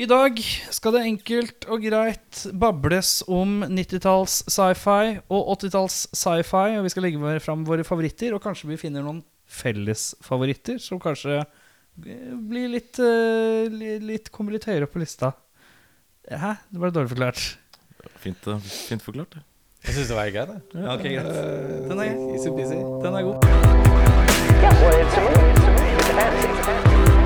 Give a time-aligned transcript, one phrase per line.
[0.00, 0.38] I dag
[0.72, 6.78] skal det enkelt og greit bables om 90-talls sci-fi og 80-talls sci-fi.
[6.78, 11.42] Og vi skal legge fram våre favoritter, og kanskje vi finner noen fellesfavoritter som kanskje
[11.42, 13.68] eh, blir litt, eh,
[14.00, 15.34] litt Kommer litt høyere opp på lista.
[16.30, 16.54] Hæ?
[16.70, 17.44] Det ble dårlig forklart.
[18.24, 19.36] Fint, eh, fint forklart.
[19.36, 19.44] det.
[19.84, 20.56] Jeg syns det var greit.
[20.56, 20.80] jeg.
[20.80, 21.28] Ja, ok, greit.
[21.92, 22.80] Den er, Easy-peasy.
[23.04, 23.44] den er god.
[23.44, 25.52] Yeah, well, it's a movie.
[25.52, 25.92] It's a movie.
[26.00, 26.48] It's a fantasy.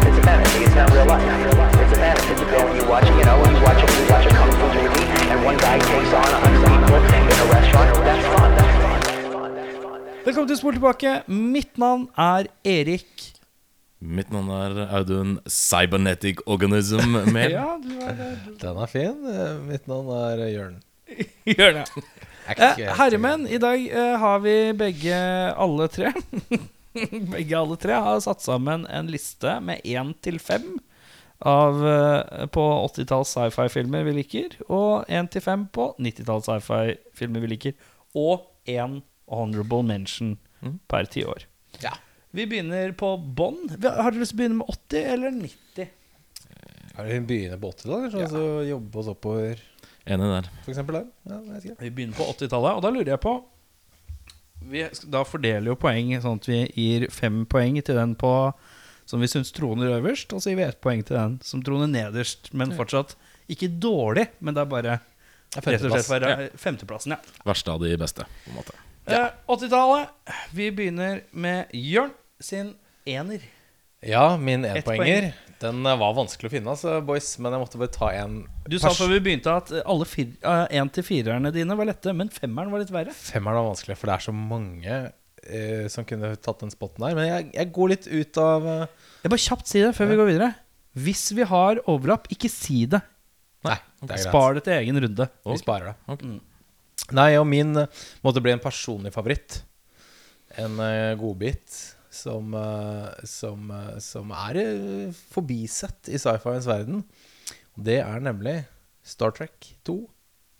[0.09, 0.65] It's a fantasy.
[0.65, 1.84] It's not real life.
[2.05, 2.33] Fantasy.
[2.45, 4.67] a go when you watch, you know, you watch a, you watch a kung fu
[4.77, 6.99] movie, and one guy takes on a hundred people
[7.33, 7.89] in a restaurant.
[8.09, 8.51] That's fun.
[8.59, 10.01] That's fun.
[10.27, 11.11] Velkommen til Spol tilbake.
[11.29, 13.25] Mitt navn er Erik.
[14.01, 17.57] Mitt navn er Audun Cybernetic Organism Mehl.
[17.57, 18.31] Ja, du er det.
[18.63, 19.19] Den er fin.
[19.33, 20.79] Eh, Mitt navn er Jørn.
[21.59, 22.05] Jørn, ja.
[22.55, 25.17] Eh, herremenn, i dag eh, har vi begge,
[25.57, 26.11] alle tre
[27.33, 30.75] Begge alle tre har satt sammen en liste med én til fem
[31.41, 37.53] av, eh, på 80-talls sci-fi-filmer vi liker, og én til fem på 90-talls sci-fi-filmer vi
[37.55, 37.75] liker,
[38.15, 39.01] og én
[39.31, 40.37] honorable mention
[40.89, 41.45] per tiår.
[41.83, 41.93] Ja.
[42.35, 43.69] Vi begynner på bånn.
[43.71, 45.91] Har dere lyst til å begynne med 80 eller 90?
[46.97, 49.63] Har vi begynner på 80-tallet, så altså jobbe oss oppover,
[50.05, 50.49] Enig der.
[50.65, 51.07] for eksempel der?
[51.31, 51.75] Ja.
[51.81, 53.35] Vi begynner på 80-tallet, og da lurer jeg på
[54.65, 58.31] vi, Da fordeler jo poeng sånn at vi gir fem poeng til den på
[59.09, 61.91] som vi syns troner øverst, og så gir vi ett poeng til den som troner
[61.91, 63.17] nederst, men fortsatt
[63.53, 64.99] ikke dårlig, men det er bare
[65.55, 66.11] rett og slett femteplass.
[66.11, 67.41] bare femteplassen, ja.
[67.45, 68.79] Verste av de beste, på en måte.
[69.07, 70.09] Eh, 80-tallet.
[70.57, 72.75] Vi begynner med Jørn sin
[73.05, 73.45] ener.
[74.05, 75.33] Ja, min enpoenger.
[75.61, 78.79] Den eh, var vanskelig å finne, altså, boys, men jeg måtte bare ta en Du
[78.81, 80.09] sa før vi begynte at eh, alle
[80.73, 83.15] én til firerne dine var lette, men femmeren var litt verre.
[83.17, 84.99] Femmeren var vanskelig, for det er så mange
[85.47, 87.17] eh, som kunne tatt den spotten der.
[87.19, 88.87] Men jeg, jeg går litt ut av eh,
[89.25, 90.51] Jeg bare kjapt si det før vi går videre.
[91.05, 93.03] Hvis vi har overlapp, ikke si det.
[93.67, 94.27] Nei, det er greit.
[94.29, 95.29] Spar det til egen runde.
[95.51, 95.97] Vi sparer det.
[96.15, 96.27] Ok.
[97.15, 99.63] Nei, og min eh, måtte bli en personlig favoritt.
[100.61, 101.81] En uh, godbit
[102.15, 107.03] som, eh, som, eh, som er eh, forbisett i sci-fiens verden.
[107.75, 108.65] Det er nemlig
[109.03, 109.99] Star Trek 2,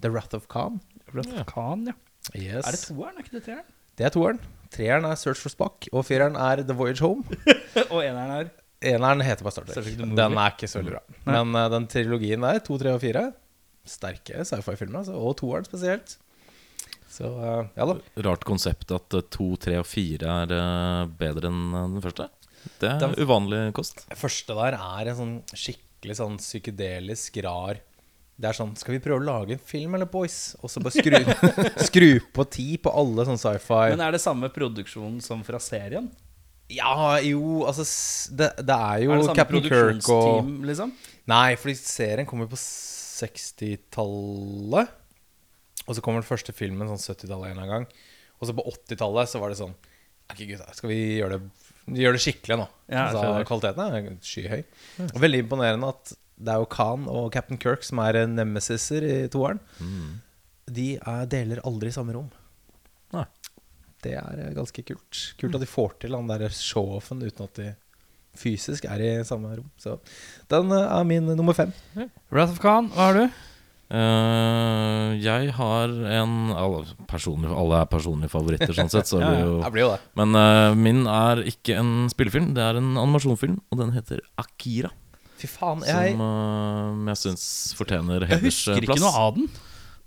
[0.03, 0.81] The Wrath of Khan.
[1.13, 1.95] Wrath of Khan, ja.
[2.35, 2.65] Yes.
[2.67, 3.67] Er det toeren, er ikke det treeren?
[3.95, 4.41] Det er toeren.
[4.75, 7.23] Treeren er Search for Spock, og fireren er The Voyage Home.
[7.95, 8.53] Og eneren er
[8.85, 9.95] Eneren heter bare Star Trek.
[9.97, 11.01] Den er ikke så veldig bra.
[11.31, 13.23] Men uh, den trilogien der, to, tre og fire,
[13.89, 16.19] sterke sci-fi-filmer, altså, og toeren spesielt.
[17.15, 17.95] Så uh, ja da.
[18.27, 21.63] Rart konsept at eh, to, tre og fire er uh, bedre enn
[21.95, 22.29] den første.
[22.83, 24.05] Det er Den- uvanlig kost.
[24.21, 27.81] første der er en sånn skikkelig sånn psykedelisk rar
[28.35, 30.57] Det er sånn Skal vi prøve å lage en film, eller boys?
[30.61, 31.19] Og så bare skru,
[31.89, 36.09] skru på ti på alle sånn sci-fi Men er det samme produksjon som fra serien?
[36.73, 37.85] Ja, jo, altså
[38.35, 40.91] Det, det er jo er det samme Captain Kirk og liksom?
[41.31, 42.59] Nei, fordi serien kommer på
[43.15, 44.91] 60-tallet.
[45.85, 47.87] Og så kommer den første filmen sånn 70-tallet en gang.
[48.41, 49.77] Og så på 80-tallet så var det sånn
[50.33, 51.49] Ok, gutta, skal vi gjøre det,
[52.01, 52.67] gjøre det skikkelig nå?
[52.89, 54.63] Ja, altså, kvaliteten er skyhøy.
[55.11, 56.15] Og veldig imponerende at
[56.45, 59.61] det er jo Khan og Captain Kirk som er nemesiser i toeren.
[60.65, 62.29] De er, deler aldri samme rom.
[63.15, 63.25] Nei.
[64.05, 65.23] Det er eh, ganske kult.
[65.41, 67.71] Kult at de får til den der show-offen uten at de
[68.37, 69.71] fysisk er i samme rom.
[69.81, 69.99] Så
[70.53, 71.73] den eh, er min nummer fem.
[72.31, 73.27] Wrath of Khan, hva har du?
[73.95, 79.11] Uh, jeg har en alle, personlig, alle er personlige favoritter, sånn sett.
[79.11, 79.45] Så Ja, blir ja.
[79.45, 80.01] jo, blir jo det.
[80.19, 84.91] men uh, min er ikke en spillefilm, det er en animasjonfilm, og den heter Akira.
[85.41, 87.47] Fy faen, Som jeg eh, jeg syns
[87.79, 89.49] fortjener Jeg husker ikke noe av den.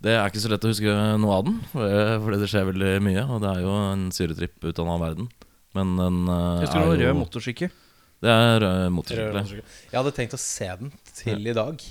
[0.03, 3.23] Det er ikke så lett å huske noe av den, fordi det skjer veldig mye.
[3.33, 5.29] Og det er jo en syretripp ut av en annen verden.
[5.77, 7.71] Men den uh, Jeg husker det var er jo rød motorsykkel.
[8.17, 9.63] Det er rød motorsykkel.
[9.91, 11.83] Jeg hadde tenkt å se den til i dag.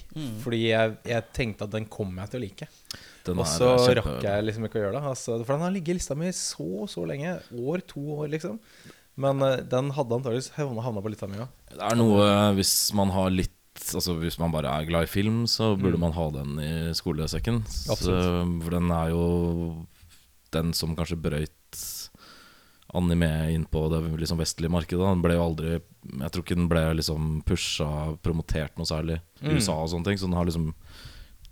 [0.42, 2.70] Fordi jeg, jeg tenkte at den kommer jeg til å like.
[3.26, 5.04] Den Og så rakk jeg liksom ikke å gjøre det.
[5.10, 7.36] Altså, for den har ligget i lista mi så så lenge.
[7.58, 8.58] År, to år, liksom.
[9.16, 11.46] Men eh, den hadde antakeligvis havna på litt av mye.
[11.72, 12.26] Det er noe
[12.58, 13.52] hvis man har litt
[13.92, 17.58] Altså Hvis man bare er glad i film, så burde man ha den i skolesekken.
[17.68, 18.14] Så,
[18.64, 19.26] for den er jo
[20.56, 21.82] den som kanskje brøyt
[22.96, 25.04] anime inn på det liksom vestlige markedet.
[25.04, 27.88] Den ble jo aldri Jeg tror ikke den ble liksom pusha,
[28.24, 29.56] promotert noe særlig i Mm.
[29.60, 30.18] USA og sånne ting.
[30.18, 30.70] Så den har liksom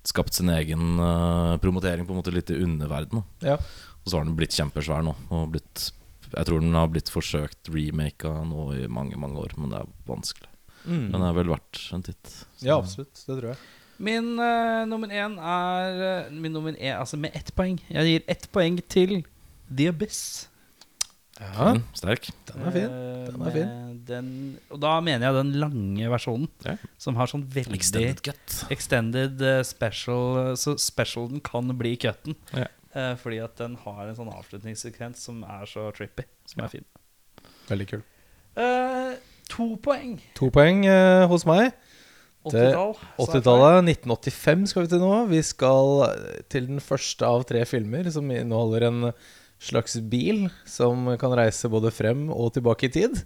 [0.04, 3.24] skapt sin egen uh, promotering på en måte litt i underverdenen.
[3.44, 3.58] Ja.
[4.00, 5.12] Og så har den blitt kjempesvær nå.
[5.28, 5.90] Og blitt,
[6.36, 9.92] jeg tror den har blitt forsøkt remaka nå i mange, mange år, men det er
[10.08, 10.48] vanskelig.
[10.84, 12.26] Den er vel verdt en titt.
[12.58, 13.14] Så- Ja, absolutt.
[13.14, 13.56] Det tror jeg.
[13.98, 17.78] Min uh, nummer én er eh, Min nummer én, altså med ett poeng.
[17.88, 19.22] Jeg gir ett poeng til
[19.70, 20.48] The Abyss.
[21.40, 22.28] Ja, Fin, sterk.
[22.46, 22.84] den er fin.
[22.84, 23.70] Eh, Den er fin.
[24.06, 24.26] Den,
[24.70, 26.76] og da mener jeg den lange versjonen, Ja.
[26.98, 28.58] som har sånn veldig Extended cut.
[28.70, 32.36] extended special Så specialen kan bli cutten.
[32.52, 32.66] Ja.
[32.94, 36.26] Eh, fordi at den har en sånn avslutningssekvens som er så trippy.
[36.50, 36.86] Som er fin.
[37.68, 38.02] Veldig kul.
[38.60, 39.14] Eh,
[39.50, 40.18] to poeng.
[40.38, 41.72] To poeng eh, hos meg.
[42.44, 43.00] 80-tallet.
[43.24, 43.78] 80-tallet.
[44.04, 45.12] 1985 skal vi til nå.
[45.32, 49.00] Vi skal eh, til den første av tre filmer som inneholder en
[49.64, 53.22] slags bil som kan reise både frem og tilbake i tid.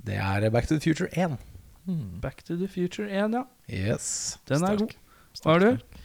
[0.00, 1.36] Det er Back to the Future 1.
[2.22, 3.44] Back to the Future 1, ja.
[3.68, 4.38] Yes.
[4.48, 4.80] Den er Sterk.
[4.80, 5.42] god.
[5.42, 5.99] Hva har du?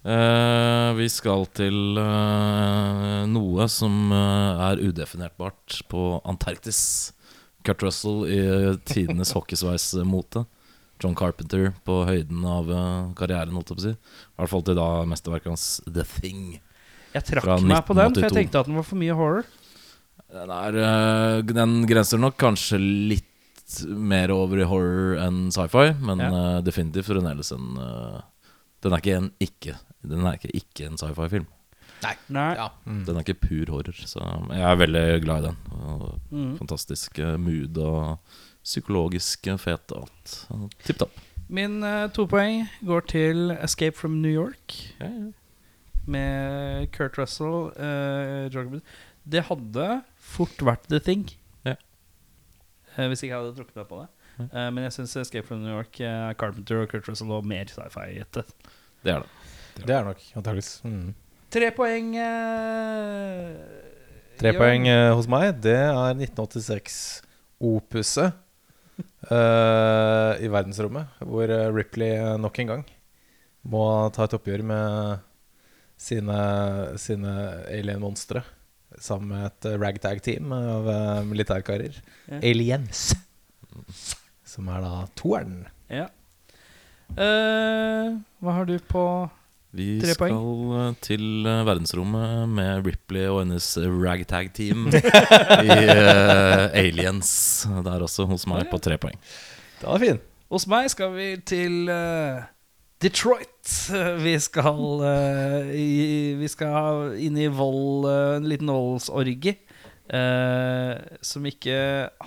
[0.00, 7.12] Eh, vi skal til eh, noe som eh, er udefinertbart på Antarktis.
[7.66, 8.38] Kurt Russell i
[8.88, 10.46] tidenes hockeysveismote.
[11.00, 12.66] John Carpenter på høyden av
[13.16, 13.92] karrieren, holdt jeg på å si.
[13.96, 16.42] I hvert fall til da mesterverket hans The Thing.
[17.14, 19.48] Jeg trakk meg på den, for jeg tenkte at den var for mye horror.
[20.30, 26.42] Den, er, den grenser nok kanskje litt mer over i horror enn sci-fi, men Ja.
[26.64, 28.20] definitivt fremdeles en eh,
[28.80, 31.48] Den er ikke en ikke Den er ikke, ikke en sci-fi-film.
[32.32, 32.52] Nei.
[32.56, 32.70] Ja.
[32.86, 33.02] Mm.
[33.04, 35.58] Den er ikke pur horror, så jeg er veldig glad i den.
[35.70, 36.54] Og Mm.
[36.58, 38.18] Fantastisk eh, mood og
[38.64, 40.34] psykologisk fet og alt.
[40.84, 41.18] Tipp topp.
[41.50, 44.76] Min uh, to poeng går til Escape from New York.
[45.00, 45.32] Ja, ja.
[46.06, 47.72] med Kurt Russell.
[47.74, 48.80] Uh,
[49.26, 51.26] det hadde fort vært The Thing.
[51.66, 51.74] Ja.
[52.96, 54.08] Uh, hvis ikke jeg hadde trukket meg på det.
[54.48, 57.66] Eh, men jeg syns Escape from New York, uh, Carpenter og Kurt Russell og mer
[57.70, 58.42] sci-fi-ete.
[59.04, 59.30] Det er det.
[59.80, 60.72] Det er nok antakeligvis.
[60.84, 61.08] Mm.
[61.50, 63.50] Tre poeng Uh,
[64.40, 65.44] Tre poeng hos meg.
[65.60, 68.30] Det er 1986-opuset
[70.40, 71.44] i verdensrommet, hvor
[71.76, 72.84] Ripley nok en gang
[73.68, 75.20] må ta et oppgjør med
[76.00, 76.38] sine,
[76.96, 77.32] sine
[77.68, 78.40] alien-monstre.
[78.96, 80.88] Sammen med et ragtag-team av
[81.28, 82.00] militærkarer.
[82.30, 82.40] Ja.
[82.40, 83.12] Aliens.
[84.50, 85.60] Som er da toeren.
[85.86, 86.08] Ja.
[87.14, 89.04] Eh, hva har du på
[89.74, 90.34] Vi Tre skal poeng.
[90.34, 94.88] skal til eh, verdensrommet med Ripley og hennes ragtag-team
[95.66, 97.30] i uh, Aliens.
[97.86, 99.18] Der også hos meg på tre poeng.
[99.78, 100.18] Det var fin.
[100.50, 102.42] Hos meg skal vi til uh,
[103.00, 103.46] Detroit.
[104.18, 109.54] Vi skal, uh, i, vi skal inn i vold, eh, en liten voldsorgi.
[110.12, 111.78] Eh, som ikke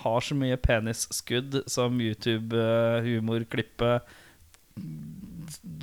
[0.04, 4.02] har så mye penisskudd som YouTube-humorklippet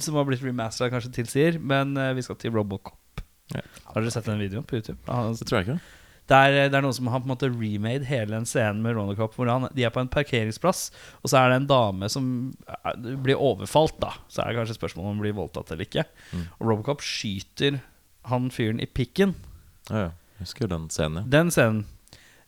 [0.01, 1.53] som har blitt remastera, kanskje tilsier.
[1.59, 2.97] Men eh, vi skal til Robocop.
[3.55, 3.61] Ja.
[3.91, 4.99] Har dere sett den videoen på YouTube?
[5.07, 5.79] Han, Det tror jeg ikke.
[6.31, 8.95] det er, det er noen som har på en måte remade hele den scenen med
[8.95, 10.81] Robocop Hvor han, de er på en parkeringsplass,
[11.19, 12.23] og så er det en dame som
[12.67, 12.93] er,
[13.23, 13.97] blir overfalt.
[14.03, 16.05] da Så er det kanskje spørsmål om hun blir voldtatt eller ikke.
[16.31, 16.45] Mm.
[16.59, 17.73] Og Robocop skyter
[18.31, 19.31] han fyren i pikken.
[19.89, 20.11] Ja, ja.
[20.41, 21.31] Husker den scenen, ja.
[21.39, 21.83] Den scenen.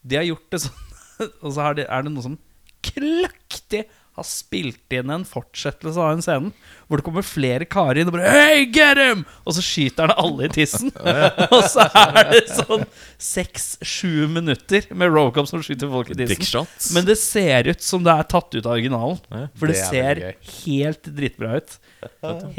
[0.04, 0.88] De har gjort det sånn,
[1.44, 2.40] og så er det, er det noe som
[2.84, 6.50] kløktig har spilt inn en fortsettelse av den scenen.
[6.86, 9.24] Hvor det kommer flere karer inn og bare Hey, get him!
[9.42, 10.92] Og så skyter han alle i tissen.
[11.56, 12.86] og så er det sånn
[13.18, 16.70] seks-sju minutter med Robocop som skyter folk i tissen.
[16.94, 19.18] Men det ser ut som det er tatt ut av originalen.
[19.58, 21.76] For det, Det er ser helt dritbra ut.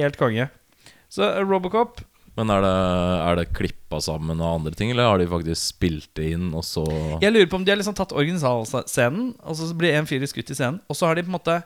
[0.01, 0.51] Helt konge.
[1.13, 2.03] Så Robocop
[2.35, 2.73] Men er det,
[3.29, 6.65] er det klippa sammen av andre ting, eller har de faktisk spilt det inn, og
[6.67, 6.83] så
[7.23, 10.51] Jeg lurer på om de har liksom tatt originalscenen, og så blir en fyr skutt
[10.51, 11.61] i scenen, og så har de på en måte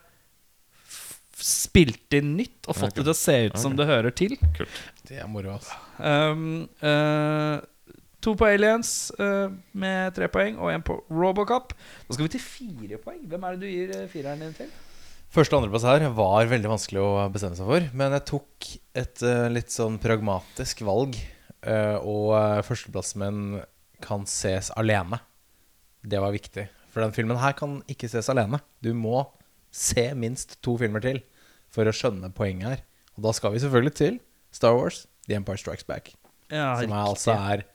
[1.38, 2.98] spilt inn nytt og fått okay.
[2.98, 3.78] det til å se ut som Ok.
[3.78, 4.36] det hører til.
[4.58, 4.80] Kult.
[5.08, 5.76] Det er moro, altså.
[6.02, 7.62] Um, uh,
[8.20, 11.72] to på Aliens uh, med tre poeng, og én på Robocop.
[12.08, 13.22] Da skal vi til fire poeng.
[13.30, 14.74] Hvem er det du gir eh, fireren din til?
[15.28, 17.84] Første og andreplass her var veldig vanskelig å bestemme seg for.
[18.00, 21.18] Men jeg tok et uh, litt sånn pragmatisk valg.
[21.60, 23.58] Uh, og uh, førsteplassmenn
[24.04, 25.20] kan ses alene.
[26.00, 26.64] Det var viktig.
[26.88, 28.62] For den filmen her kan ikke ses alene.
[28.80, 29.26] Du må
[29.74, 31.20] se minst to filmer til
[31.68, 32.86] for å skjønne poenget her.
[33.18, 34.16] Og da skal vi selvfølgelig til
[34.54, 36.14] Star Wars The Empire Strikes Back.
[36.48, 37.66] Ja, som er, altså er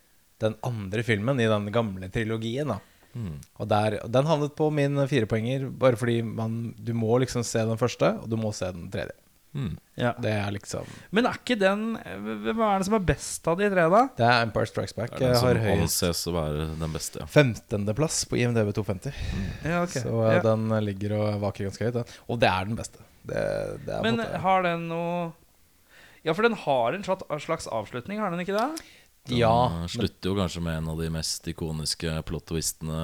[0.41, 2.73] den andre filmen i den gamle trilogien.
[2.73, 2.81] da
[3.13, 3.35] Mm.
[3.61, 7.77] og der, Den havnet på min firepoenger bare fordi man, du må liksom se den
[7.77, 9.13] første, og du må se den tredje.
[9.53, 9.75] Mm.
[10.01, 10.15] ja.
[10.17, 13.67] Det er liksom Men er ikke den Hvem er det som er best av de
[13.69, 13.99] tre, da?
[14.17, 15.11] Det er Empire Strikes Back.
[15.13, 17.21] Det er den som høyest anses å være den beste.
[17.21, 17.27] Ja.
[17.29, 19.13] 15.-plass på IMDb 250.
[19.69, 20.01] Ja, okay.
[20.01, 20.41] Så eh, Ja.
[20.47, 21.99] den ligger og vaker ganske høyt.
[21.99, 22.17] Den.
[22.33, 23.05] Og det er den beste.
[23.29, 23.45] Det,
[23.85, 25.31] det er Men måte- har den noe
[26.25, 28.81] Ja, for den har en slags- slags avslutning, har den ikke det?
[29.29, 29.53] Den Ja,
[29.87, 32.97] slutter jo kanskje med en av de mest ikoniske plot-twistene.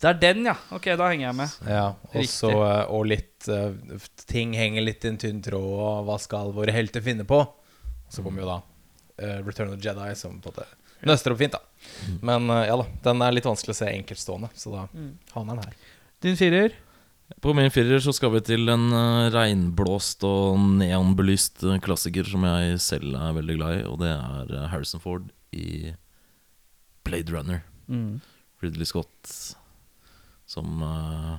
[0.00, 0.54] Det er den, ja.
[0.76, 1.54] Ok, da henger jeg med.
[1.68, 2.32] Ja, og Riktig.
[2.34, 6.52] så eh, Og litt eh, Ting henger litt i en tynn tråd, og hva skal
[6.56, 7.40] våre helter finne på?
[7.40, 8.58] Og så kommer jo da
[9.24, 10.68] eh, Return of the Jedi, som på en måte
[11.08, 11.62] Nøster opp fint, da.
[12.20, 14.82] Men eh, ja da, den er litt vanskelig å se enkeltstående, så da
[15.32, 15.76] havner den her.
[16.20, 16.76] Din firer?
[17.38, 22.44] På min firer så skal vi til en eh, regnblåst og neonbelyst eh, klassiker som
[22.48, 25.94] jeg selv er veldig glad i, og det er eh, Harrison Ford i
[27.06, 27.62] Blade Runner.
[27.86, 28.20] Mm.
[28.60, 29.30] Ridley Scott
[30.50, 31.36] som eh,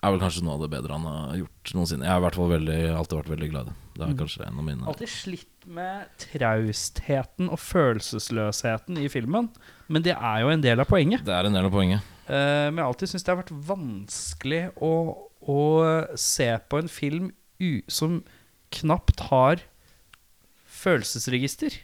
[0.00, 2.06] er vel kanskje noe av det bedre han har gjort noensinne.
[2.06, 3.88] Jeg har i hvert fall veldig, alltid vært veldig glad i det.
[4.00, 9.50] Det er kanskje en av mine Alltid slitt med traustheten og følelsesløsheten i filmen.
[9.92, 11.26] Men det er jo en del av poenget.
[11.26, 12.06] Det er en del av poenget.
[12.30, 14.94] Uh, men jeg har alltid syntes det har vært vanskelig å,
[15.44, 15.60] å
[16.16, 17.28] se på en film
[17.60, 18.22] u som
[18.72, 19.66] knapt har
[20.80, 21.76] følelsesregister.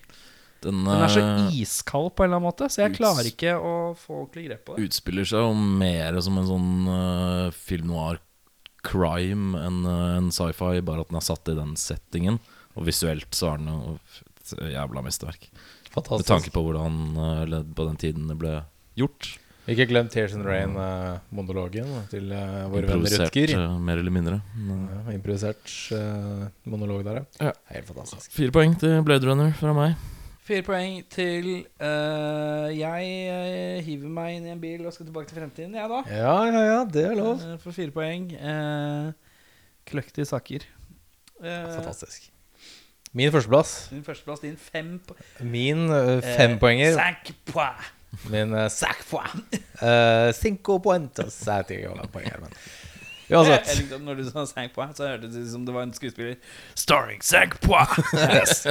[0.67, 3.55] Den, Den er så eh, iskald på en eller annen måte, så jeg klarer ikke
[3.57, 4.89] å få ordentlig grep på det.
[4.91, 8.21] utspiller seg jo mer som en sånn uh, film noir
[8.87, 12.39] crime enn uh, en sci-fi, bare at den er satt i den settingen.
[12.77, 15.49] Og visuelt så er den jo et jævla mesterverk.
[15.97, 18.59] Med tanke på hvordan uh, på den tiden det ble
[19.01, 19.37] gjort.
[19.67, 23.55] Ikke glem Tears and Rain-monologen til våre vår venn Improvisert, Rutger.
[23.59, 24.37] eh, mer eller mindre.
[24.55, 27.53] Eh, Ja, improvisert uh, monolog der, Ja.
[27.73, 28.31] Helt fantastisk.
[28.31, 29.97] Fire poeng til Blade Runner fra meg.
[30.47, 31.49] Fire poeng til
[31.83, 35.91] eh, Jeg eh, hiver meg inn i en bil og skal tilbake til fremtiden, jeg,
[35.91, 36.03] da.
[36.07, 37.43] Ja, ja, ja, det er lov.
[37.43, 38.29] Eh, for fire poeng.
[38.39, 39.11] Uh,
[39.91, 40.69] kløktige saker.
[41.43, 42.31] Eh, Fantastisk.
[43.17, 43.89] Min førsteplass.
[43.91, 46.95] Din førsteplass, din fem po Min uh, eh, fempoenger.
[47.03, 47.93] Cinq points.
[48.31, 49.59] Min uh, sac point.
[49.83, 51.43] Uh, cinco poentos.
[51.47, 52.55] Jeg vet ikke hva poeng er, men
[53.27, 53.71] Jeg Uansett.
[53.81, 55.93] likte at Når du sa 'Sank points, så hørtes det ut som det var en
[55.97, 56.37] skuespiller.
[56.79, 58.13] Starring Sank points!
[58.37, 58.67] Yes.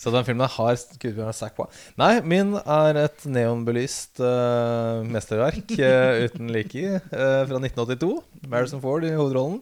[0.00, 1.70] Så den filmen har skuespilleren Sank point.
[2.00, 8.10] Nei, min er et neonbelyst uh, mesterverk uh, uten like uh, fra 1982.
[8.50, 9.60] Marison Ford i hovedrollen.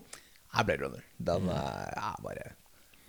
[0.56, 1.04] Er Blade Runner.
[1.20, 2.54] Den er ja, bare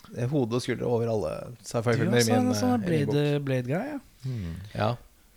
[0.09, 1.31] det er Hode og skuldre over alle
[1.61, 3.05] sci-fi-filmer Du er også en sånn uh, i.
[3.05, 3.99] Blade, Blade guy, ja.
[4.73, 4.89] Ja,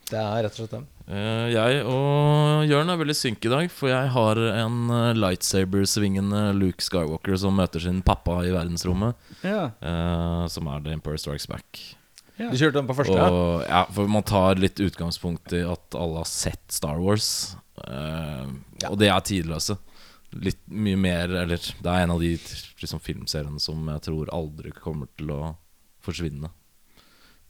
[0.09, 0.87] det er rett og slett den.
[1.12, 6.45] Eh, jeg og Jørn er veldig synk i dag, for jeg har en eh, lightsaber-svingende
[6.57, 9.66] Luke Skywalker som møter sin pappa i verdensrommet, ja.
[9.85, 11.83] Uh, som er The Empire Strikes Back.
[12.38, 12.49] Ja.
[12.49, 13.19] Du kjørte den på første?
[13.19, 13.28] ja?
[13.28, 17.59] Og, ja, for man tar litt utgangspunkt i at alle har sett Star Wars.
[17.76, 18.49] Uh,
[18.83, 18.88] Ja.
[18.90, 19.76] Og det er tidløse.
[20.42, 22.33] Litt mye mer Eller det er en av de
[22.81, 25.40] liksom, filmseriene som jeg tror aldri kommer til å
[26.02, 26.50] forsvinne.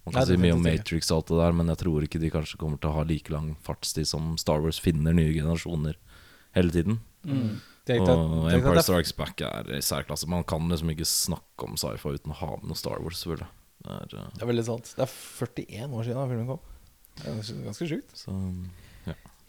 [0.04, 0.62] Man kan Nei, si mye om.
[0.66, 3.02] Matrix og alt det der, men jeg tror ikke de kanskje kommer til å ha
[3.06, 5.94] like lang fartstid som Star Wars finner nye generasjoner
[6.56, 6.98] hele tiden.
[7.24, 7.60] Mm.
[7.86, 10.26] Tenk deg- Og tenk deg Empire det- Strikes Back er i særklasse.
[10.28, 13.22] Man kan liksom ikke snakke om sci-fi uten å ha med noe Star Wars.
[13.22, 13.48] selvfølgelig.
[13.82, 14.28] Det er, uh...
[14.34, 14.92] Det er veldig sant.
[14.96, 16.60] Det er 41 år siden filmen kom.
[17.18, 18.12] Det er ganske, sjukt.
[18.14, 18.34] så,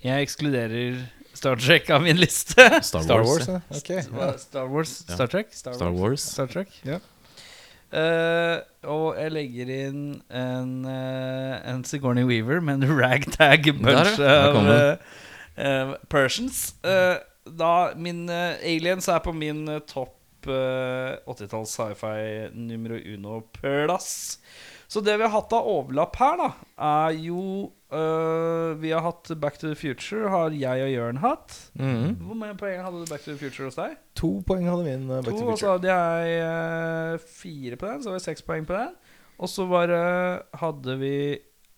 [0.03, 0.97] Jeg ekskluderer
[1.33, 2.59] Star Trek av min liste.
[2.83, 3.47] Star, Star Wars.
[3.47, 3.61] Wars, ja.
[3.77, 4.17] okay, Ok.
[4.19, 4.37] Ja.
[4.37, 4.89] Star Wars?
[5.07, 5.53] Star Trek?
[5.53, 6.21] Star, Star Wars.
[6.33, 6.99] Star Trek, ja.
[7.93, 8.57] Eh,
[8.89, 10.01] og jeg legger inn
[10.33, 15.13] en, uh, en Sigourney Weaver med en ragtag bunch av uh,
[15.55, 16.65] eh, Persians.
[17.43, 24.39] Da min Aliens er på min topp eh, 80-talls sci-fi numero uno-plass.
[24.87, 29.31] Så det vi har hatt av overlapp her, da, er jo eh, Vi har hatt
[29.39, 31.55] Back to the Future, har jeg og Jørn hatt.
[31.77, 32.15] Mhm.
[32.25, 33.97] Hvor mange poeng hadde du Back to the Future hos deg?
[34.19, 37.87] To poeng hadde min uh, Back To, to og så hadde jeg uh, fire på
[37.91, 38.93] den, så var det seks poeng på den.
[39.39, 41.15] Og så bare det Hadde vi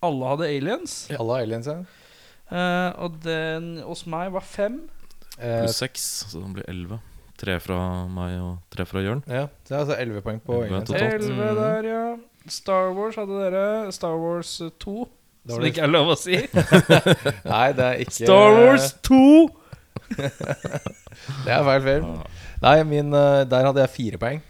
[0.03, 0.97] Alle hadde aliens.
[1.15, 1.79] Alle aliens, ja.
[2.51, 4.75] Eh, og den hos meg var fem.
[5.39, 6.99] Eh, Pluss seks, så den blir elleve.
[7.41, 9.23] Tre fra meg og tre fra Jørn.
[9.27, 9.47] ja.
[9.65, 10.91] Så det er altså 11 poeng på Elleve aliens.
[10.91, 11.55] Elleve Mhm.
[11.57, 12.17] der, ja.
[12.47, 13.91] Star Wars hadde dere.
[13.91, 15.09] Star Wars 2, Da var
[15.53, 16.35] som det- ikke er lov å si.
[17.53, 19.21] Nei, det er ikke Star Wars 2!
[21.45, 22.09] Det er feil film.
[22.61, 24.41] Nei, min, uh, der hadde jeg fire poeng.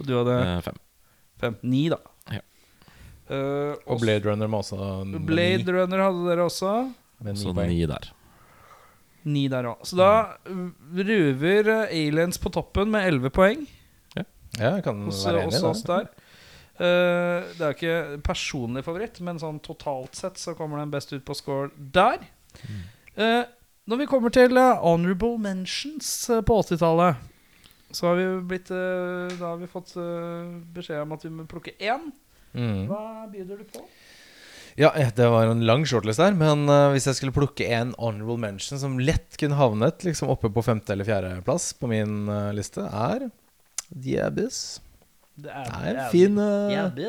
[0.00, 0.78] Og du hadde Eh, fem.
[1.40, 1.56] fem.
[1.62, 1.98] Ni, da.
[2.32, 2.40] Ja.
[3.30, 6.72] Uh, Og Blade Runner med også med Blade ni, Runner hadde dere også.
[7.22, 7.68] med Så ni poeng.
[7.70, 8.10] ni der.
[9.24, 9.86] Ni der òg.
[9.88, 10.10] Så da
[10.92, 13.62] ruver eh, Aliens på toppen med elleve poeng.
[14.16, 14.24] Ja,
[14.76, 16.08] jeg kan hos, være enig i det.
[16.74, 21.22] Eh, det er ikke personlig favoritt, men sånn totalt sett så kommer den best ut
[21.26, 22.24] på score der.
[23.14, 23.46] Uh,
[23.86, 26.08] når vi kommer til uh, honorable mentions
[26.46, 27.20] på 80-tallet,
[27.94, 29.92] så har vi blitt Da har vi fått
[30.74, 32.08] beskjed om at vi må plukke én.
[32.50, 32.88] Mm.
[32.88, 33.84] Hva byr du på?
[34.74, 38.80] Ja, det var en lang shortlist der, men hvis jeg skulle plukke en honorable mention
[38.82, 42.26] som lett kunne havnet liksom oppe på femte- eller fjerdeplass på min
[42.58, 43.28] liste, er
[43.94, 44.64] The Abyss.
[45.36, 47.00] Det Det er en fin eh,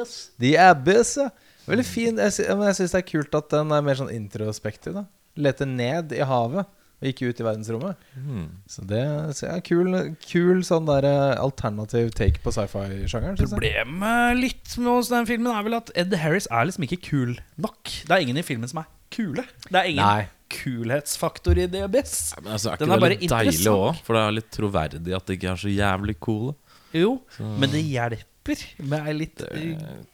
[0.41, 1.29] The Abyss, ja.
[1.65, 2.17] Veldig fin.
[2.22, 4.94] Jeg, sy men jeg syns det er kult at den er mer sånn introspektiv.
[5.00, 5.05] da
[5.36, 6.65] Lete ned i havet.
[7.01, 8.03] og gikk ut i verdensrommet.
[8.15, 8.46] Hmm.
[8.72, 9.01] Så det
[9.36, 9.89] så ja, kul,
[10.24, 13.36] kul sånn der eh, alternativ take på sci-fi-sjangeren.
[13.38, 13.60] synes jeg.
[13.60, 17.36] Problemet litt med oss den filmen er vel at Ed Harris er liksom ikke kul
[17.62, 17.82] nok.
[18.08, 19.44] Det er ingen i filmen som er kule.
[19.67, 20.29] Det er ingen Nei.
[20.55, 22.15] kulhetsfaktor i DBS.
[22.41, 23.75] Men altså, er Den ikke er det bare litt deilig interessant.
[23.75, 24.03] òg?
[24.08, 26.55] For det er litt troverdig at de ikke er så jævlig coole.
[26.96, 29.72] Jo, men det hjelper med ei litt Det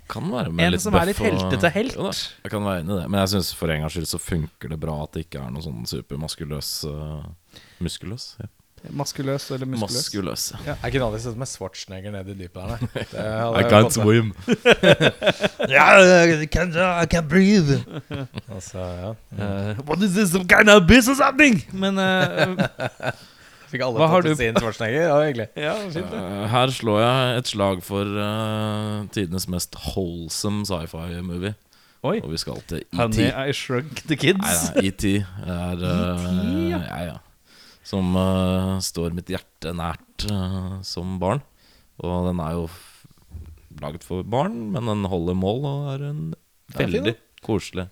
[0.09, 1.97] kan være med En litt som er litt og- heltete helt.
[1.99, 2.13] Jo da,
[2.45, 3.09] jeg kan være enig i det.
[3.11, 5.51] Men jeg syns for en gangs skyld så funker det bra at det ikke er
[5.51, 7.21] noe sånn supermaskuløs uh,
[7.83, 8.35] Muskuløs?
[8.39, 8.47] Ja.
[8.97, 9.93] Maskuløs eller muskuløs.
[9.93, 10.43] Muskuløs.
[10.65, 13.03] Jeg kunne aldri sett meg Schwarzenegger ned i dypet der, nei.
[13.61, 14.31] I can't swim.
[15.69, 16.41] yeah.
[16.41, 17.77] I can't, I can't breathe.
[18.49, 19.11] Altså, ja.
[19.37, 21.61] Uh, what is this, some kind of abyss or something?
[21.73, 22.55] Men uh,
[23.71, 25.07] Fikk alle tatt ut sin Schwarzenegger.
[25.07, 25.47] Ja, hyggelig.
[25.67, 26.11] Ja, fint.
[26.11, 31.55] Uh, her slår jeg et slag for uh, tidenes mest wholesome sci-fi-movie.
[32.01, 32.17] Oi.
[32.25, 32.97] Og vi skal til ET.
[32.97, 34.41] Honey, I Shrunk the Kids.
[34.41, 36.81] Nei, nei, ET er uh, E.T., ja.
[36.81, 37.17] ja, ja.
[37.87, 41.43] Som uh, står mitt hjerte nært uh, som barn.
[42.01, 42.65] Og den er jo
[43.81, 47.87] laget for barn, men den holder mål og er en er fin, veldig koselig,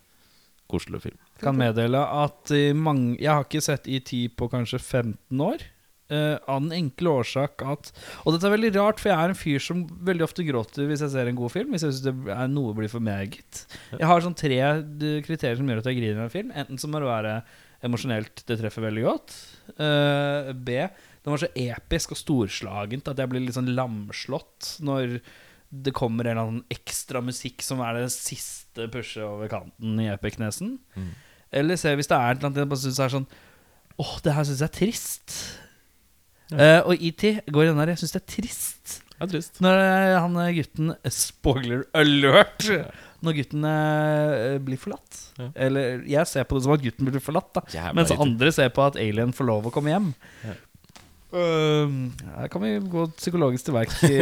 [0.71, 1.19] koselig film.
[1.41, 5.67] Kan meddele at i mange, jeg har ikke sett ET på kanskje 15 år.
[6.09, 7.91] Uh, av den enkle årsak at
[8.23, 11.03] Og dette er veldig rart, for jeg er en fyr som veldig ofte gråter hvis
[11.05, 11.75] jeg ser en god film.
[11.75, 13.59] Hvis jeg syns det noe blir for meget.
[13.93, 16.49] Jeg har sånn tre eh, kriterier som gjør at jeg griner av en film.
[16.57, 17.35] Enten så må det være
[17.85, 19.35] emosjonelt, det treffer veldig godt.
[19.77, 20.81] Uh, B.
[21.21, 25.19] Den var så episk og storslagent at jeg blir litt sånn lamslått når
[25.69, 30.09] det kommer en eller annen ekstra musikk som er det siste pushet over kanten i
[30.09, 30.79] epicnesen.
[30.97, 31.11] Mm.
[31.51, 33.29] Eller se hvis det er et eller annet jeg bare syns er sånn
[33.99, 35.33] Åh, det her syns jeg er trist.
[36.55, 38.93] Eh, og ET går i den der Jeg syns det er trist.
[39.11, 39.59] Det er trist.
[39.63, 42.69] Når eh, han eh, gutten Spoiler alert!
[43.19, 45.17] Når gutten uh, blir forlatt.
[45.35, 45.49] Ja.
[45.67, 47.65] Eller jeg ser på det som at gutten blir forlatt, da.
[47.73, 50.07] Jævla Mens andre ser på at alien får lov å komme hjem.
[50.47, 50.55] Ja.
[51.29, 51.97] Um,
[52.37, 54.15] her kan vi gå psykologisk til verks i,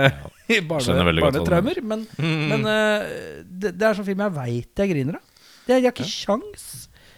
[0.56, 1.78] i barne, barnetraumer.
[1.92, 3.06] Men, men uh,
[3.46, 5.29] det, det er sånn film jeg veit jeg griner av.
[5.70, 6.64] Jeg har ikke kjangs.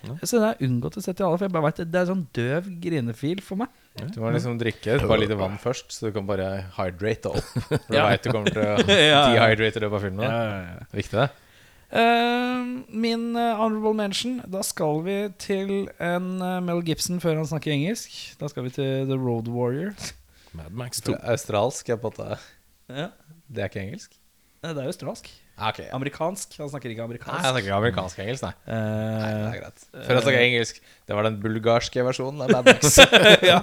[0.02, 0.16] Ja.
[0.26, 2.08] Så det har unngått å sette i alle, for jeg bare vet det, det er
[2.10, 3.68] sånn døv grinefil for meg.
[4.10, 7.44] Du må liksom drikke et par liter vann først, så du kan bare hydrate opp.
[7.68, 8.06] For du Ja.
[8.08, 10.24] vet du kommer til å dehydrate i løpet av filmen.
[10.24, 10.30] da.
[10.88, 11.28] Er viktig, det.
[11.92, 17.46] Uh, min uh, honorable mention Da skal vi til en uh, Mel Gibson før han
[17.50, 18.14] snakker engelsk.
[18.40, 19.92] Da skal vi til The Road Warrior.
[20.56, 21.18] Mad Max 2.
[21.34, 22.40] Australsk er på en måte
[22.96, 23.10] Ja,
[23.46, 24.16] Det er ikke engelsk?
[24.64, 25.28] Det er australsk.
[25.58, 25.90] Ah, ok, ja.
[25.94, 26.54] Amerikansk.
[26.58, 27.28] Han snakker ikke amerikansk.
[27.32, 28.52] Nei, han snakker ikke amerikansk-engelsk, nei.
[28.64, 29.28] Uh, nei.
[29.32, 29.82] Det er greit.
[29.92, 30.80] Før jeg snakker engelsk.
[31.06, 32.96] Det var den bulgarske versjonen av Mad Max.
[33.50, 33.58] ja.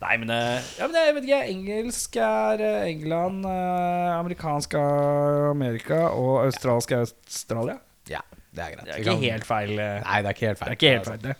[0.00, 1.42] Nei, men, eh, ja, men jeg vet ikke.
[1.52, 7.76] Engelsk er eh, England, amerikansk er Amerika, og australsk er Australia.
[8.10, 8.84] ja, det er greit.
[8.88, 9.74] Det er ikke kan- helt feil.
[9.76, 10.68] Nei, det er ikke helt feil.
[10.68, 11.36] Det er ikke helt feil, det.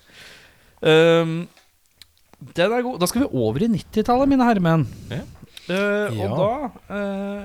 [0.85, 1.37] Um,
[2.55, 3.01] den er god.
[3.01, 4.85] Da skal vi over i 90-tallet, mine herremenn.
[5.09, 5.23] Ja.
[5.65, 6.27] Ja.
[6.29, 6.49] Og da
[6.93, 7.45] eh,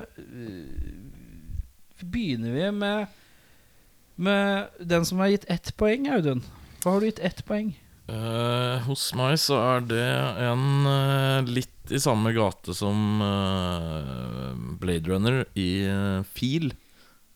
[2.06, 3.08] begynner vi med
[4.20, 6.42] Med den som har gitt ett poeng, Audun.
[6.84, 7.72] Hva har du gitt ett poeng?
[8.10, 10.06] Uh, hos meg så er det
[10.44, 16.72] en uh, litt i samme gate som uh, Blade Runner i uh, Feel.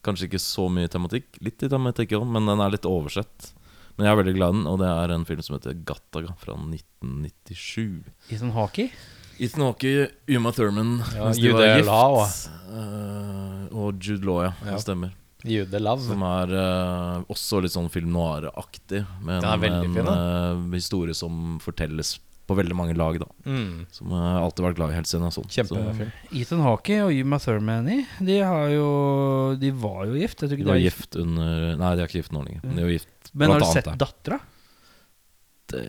[0.03, 1.37] Kanskje ikke så mye tematikk.
[1.45, 3.53] Litt i tematikk òg, men den er litt oversett.
[3.95, 6.33] Men jeg er veldig glad i den, og det er en film som heter Gattaga
[6.41, 8.01] fra 1997.
[8.33, 8.89] I sånn Hawkey?
[9.43, 9.93] Ethan Hawke,
[10.37, 12.21] Uma Thurman Ja, Jude gift, Law.
[12.71, 14.51] uh, og Jude Law, ja.
[14.65, 14.75] Ja.
[14.77, 15.11] Det stemmer.
[15.43, 15.99] Jude Love.
[16.07, 19.01] Som er uh, også litt sånn film noir-aktig.
[19.27, 22.13] Med er en fin, eh, historie som fortelles
[22.47, 23.17] på veldig mange lag.
[23.19, 23.85] da Mm.
[23.91, 25.43] Som jeg har alltid vært glad i helt siden jeg så
[25.75, 26.11] den.
[26.31, 28.87] Ethan Hawke og Uma Thurmany De, har jo,
[29.59, 30.41] de var jo gift.
[30.43, 32.63] Jeg de var er gift under Nei, de er ikke gift nå lenger.
[32.63, 34.39] Men de jo gift Men har du sett dattera?
[35.71, 35.83] Det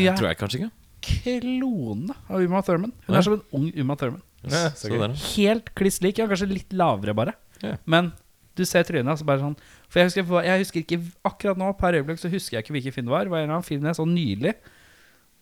[0.00, 0.14] Ja.
[0.16, 0.70] tror jeg kanskje ikke.
[1.04, 2.92] Klone av Uma Thurman.
[3.06, 4.22] Hun er som en ung Uma Thurman.
[4.44, 5.06] Ja, så så gøy.
[5.34, 6.20] Helt kliss lik.
[6.20, 7.36] Ja, kanskje litt lavere, bare.
[7.64, 7.76] Ja.
[7.84, 8.12] Men
[8.56, 9.56] du ser trynet altså bare sånn
[9.90, 12.96] For jeg husker, jeg husker ikke akkurat nå, per øyeblikk, så husker jeg ikke hvilken
[12.96, 13.26] film det var.
[13.28, 14.54] Det var en eller annen film jeg så nylig,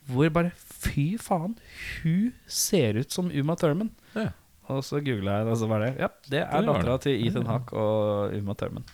[0.09, 1.57] hvor bare Fy faen,
[2.03, 3.91] hun ser ut som Uma Thurman.
[4.15, 4.31] Ja.
[4.69, 7.23] Og så googla jeg det, og så var det Ja, det er Det dattera til
[7.27, 8.85] Ethan Hawke og Uma Thurman.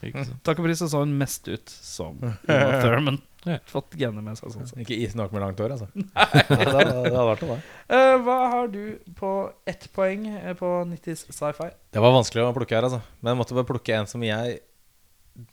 [0.46, 3.18] Takk og pris så så hun mest ut som Uma Thurman.
[3.44, 3.58] Ja.
[3.68, 4.68] Fått genene med seg sånn.
[4.70, 4.78] sett.
[4.84, 5.88] Ikke Ethan Hawke med langt hår, altså.
[5.94, 7.98] Det, hadde- det hadde vært noe, det.
[7.98, 8.80] Uh, hva har du
[9.18, 9.32] på
[9.68, 11.68] ett poeng eh, på 90s sci-fi?
[11.92, 13.02] Det var vanskelig å plukke her, altså.
[13.20, 14.60] Men jeg måtte bare plukke en som jeg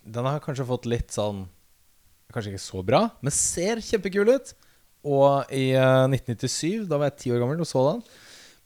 [0.06, 1.48] Den har kanskje fått litt sånn
[2.32, 4.54] Kanskje ikke så bra, men ser kjempekul ut.
[5.04, 8.04] Og i eh, 1997, da var jeg ti år gammel og så den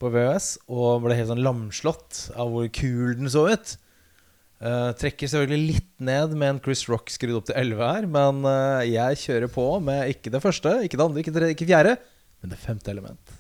[0.01, 3.75] på VHS, og ble helt sånn lamslått av hvor kul den så ut.
[4.65, 8.39] Uh, trekker selvfølgelig litt ned med en Chris Rock skrudd opp til 11 her, men
[8.47, 11.69] uh, jeg kjører på med ikke det første, ikke det andre, ikke det tredje, ikke
[11.69, 11.95] fjerde,
[12.41, 13.36] men det femte element.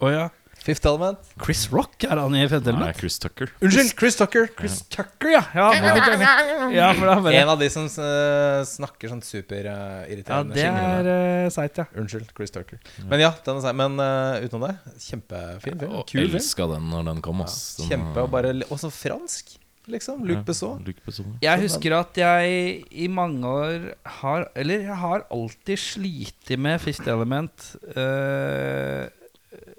[0.00, 0.28] Oh, ja.
[0.66, 1.18] Fifth element.
[1.38, 2.98] Chris Rock er han i femte Nei, element?
[2.98, 3.52] Chris Tucker.
[3.62, 4.48] Unnskyld, Chris Tucker.
[4.58, 5.42] Chris Tucker, ja.
[5.54, 5.66] Ja,
[6.74, 10.64] ja for det er bare En av de som eh, snakker sånn Ja, superirriterende det
[10.66, 11.10] er
[11.46, 11.86] uh, seigt, ja.
[11.94, 12.80] Unnskyld, Chris Tucker.
[13.06, 13.78] Men ja, den er seig.
[13.78, 15.84] Men eh, utenom det, kjempefin film.
[15.92, 16.34] Og Kul film.
[16.40, 17.44] elska den når den kom.
[17.46, 17.60] Ass.
[17.78, 19.52] Den, Kjempe, og bare Også fransk,
[19.92, 20.24] liksom.
[20.26, 20.80] Luc Besson.
[20.86, 21.36] Luc Besson.
[21.44, 23.86] Jeg husker at jeg i mange år
[24.18, 27.70] har Eller jeg har alltid slitt med Fifth Element.
[27.94, 29.06] eh,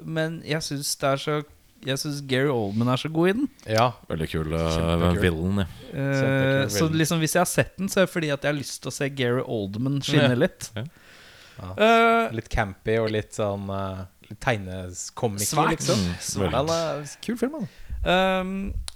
[0.03, 1.37] men jeg syns det er så
[1.85, 3.49] Jeg syns Gary Oldman er så god i den.
[3.69, 3.91] Ja.
[4.09, 5.59] Veldig kul uh, villain.
[5.61, 5.67] Ja.
[5.93, 8.57] Uh, så liksom hvis jeg har sett den, så er det fordi at jeg har
[8.57, 10.39] lyst til å se Gary Oldman skinne Ja.
[10.47, 10.71] litt.
[10.75, 10.83] Ja.
[11.57, 11.69] Ja.
[11.81, 15.71] Eh, Litt campy og litt sånn uh, Litt tegnekomiker, Svært.
[15.77, 16.03] liksom.
[16.37, 17.83] Mm, eh, kul film, altså.
[18.07, 18.51] Um,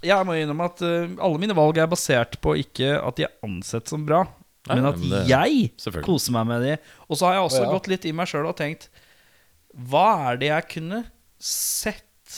[0.06, 3.32] jeg må innrømme at uh, alle mine valg er basert på ikke at de er
[3.46, 4.22] ansett som bra,
[4.68, 6.76] Nei, men at men det- jeg koser meg med de.
[7.08, 8.86] Og så har jeg også gått litt i meg sjøl og tenkt
[9.72, 11.04] Hva er det jeg kunne
[11.42, 12.34] sett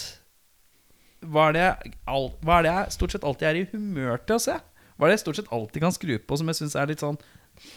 [1.25, 4.23] Hva er det jeg, al, hva er det jeg stort sett alltid er i humør
[4.23, 4.59] til å se?
[4.95, 7.03] Hva er det jeg stort sett alltid kan skru på som jeg syns er litt
[7.03, 7.19] sånn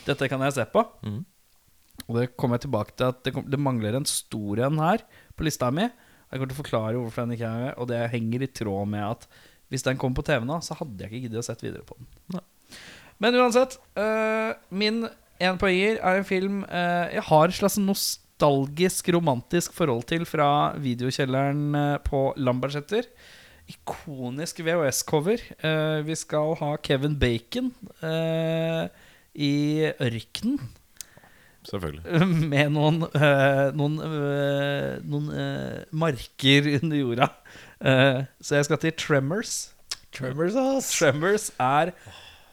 [0.07, 0.81] Dette kan jeg se på.
[1.05, 1.21] Mm.
[2.07, 5.03] Og det kommer jeg tilbake til at det, kom, det mangler en stor en her
[5.37, 5.85] på lista mi.
[5.85, 8.89] Jeg kommer til å forklare hvorfor den ikke er med, og det henger i tråd
[8.91, 9.27] med at
[9.71, 11.97] hvis den kom på TV nå, så hadde jeg ikke giddet å sett videre på
[11.99, 12.07] den.
[12.35, 12.43] Nei.
[13.23, 15.07] Men uansett, øh, min
[15.43, 17.77] enpoenger er en film øh, jeg har en slags
[18.37, 23.03] nostalgisk, romantisk forhold til fra videokjelleren øh, på Lambertseter.
[23.67, 25.41] Ikonisk VHS-cover.
[25.63, 27.73] Eh, vi skal ha Kevin Bacon
[28.03, 28.87] øh,
[29.33, 30.59] i ørkenen
[31.65, 32.27] Selvfølgelig.
[32.51, 37.27] med noen, øh, noen, øh, noen øh, marker under jorda.
[37.81, 39.73] Eh, så jeg skal til Tremors.
[40.13, 40.99] Tremors, ass.
[40.99, 41.91] Tremors er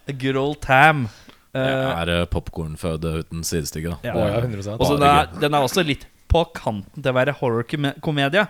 [0.08, 1.08] a good old tam.
[1.54, 3.94] Det Eh, er uh, popkornføde uten sidestykke.
[3.94, 4.10] da.
[4.10, 4.14] Ja.
[4.34, 7.36] Ja, 100 og så den, er, den er også litt på kanten til å være
[7.38, 8.46] horror-komedie.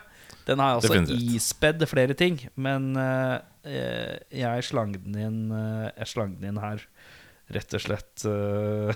[0.49, 1.03] Den har også
[1.37, 6.61] ispedd flere ting, men eh, eh, jeg slang den inn uh, Jeg slang den inn
[6.61, 6.85] her
[7.53, 8.93] rett og slett Uh,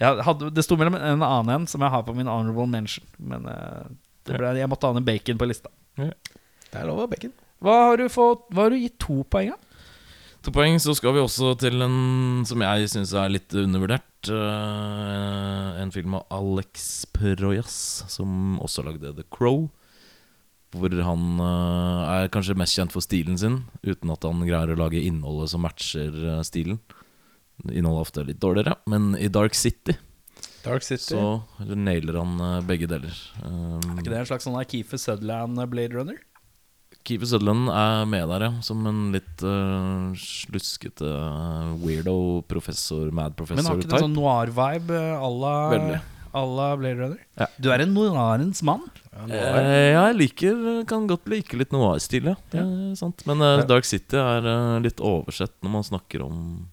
[0.00, 3.04] jeg hadde, Det sto mellom en annen en som jeg har på min honorable mention,
[3.18, 3.90] men eh,
[4.26, 5.70] det ble, jeg måtte ha ned bacon på lista.
[5.98, 7.34] Det er lov av bacon.
[7.62, 9.61] Hva har du, fått, hva har du gitt to poeng av?
[10.42, 14.08] To poeng, så skal vi også til en som jeg syns er litt undervurdert.
[14.26, 17.76] eh, en film av Alex Proyas,
[18.10, 19.68] som også lagde The Crow.
[20.74, 24.80] Hvor han eh, er kanskje mest kjent for stilen sin, uten at han greier å
[24.82, 26.80] lage innholdet som matcher eh, stilen.
[27.70, 29.94] Innholdet er ofte litt dårligere, men i Dark City
[30.64, 31.14] Dark City.
[31.14, 31.42] så
[31.74, 33.14] nailer han begge deler.
[33.44, 36.18] Um, Er ikke det en slags sånn Keefer Sutherland Blade Runner?
[37.02, 38.52] Kiefer Sutherland er med der, ja.
[38.62, 43.62] Som en litt uh, sluskete uh, weirdo professor, mad professor-type.
[43.62, 46.00] Men har ikke det sånn noir-vibe à la
[46.32, 47.18] la Blade Runner?
[47.36, 47.46] Ja.
[47.60, 48.86] Du er en noirens mann.
[49.12, 52.36] Ja, nå er- Eh, ja, jeg liker Kan godt like litt noir-stil, ja.
[52.50, 53.26] Det er sant.
[53.26, 53.64] Men uh, Ja.
[53.64, 56.68] Dark City er eh, litt oversett når man snakker om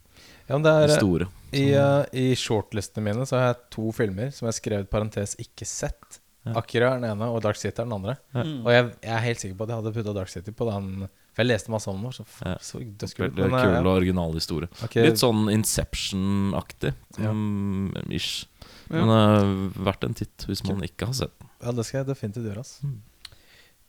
[0.48, 1.28] ja, men det er, store.
[1.54, 5.36] I, uh, I shortlistene mine så har jeg to filmer som jeg har skrevet parentes
[5.38, 6.19] 'ikke sett'.
[6.58, 8.16] Akira er den ene, og Dark City er den andre.
[8.34, 8.44] Ja.
[8.44, 8.60] Mm.
[8.66, 10.88] Og jeg, jeg er helt sikker på at jeg hadde putta Dark City på den.
[11.36, 12.16] For jeg leste masse om den.
[12.16, 12.26] Så,
[12.66, 13.36] så dødskult.
[13.38, 14.72] Veldig eh, kul og original historie.
[14.88, 15.06] Okay.
[15.08, 16.94] Litt sånn Inception-aktig.
[17.20, 17.34] Ja.
[17.36, 18.48] mm, ish.
[18.90, 19.04] Ja.
[19.04, 21.52] Men uh, verdt en titt hvis man ikke har sett den.
[21.62, 22.64] Ja, det skal jeg definitivt gjøre.
[22.66, 22.80] ass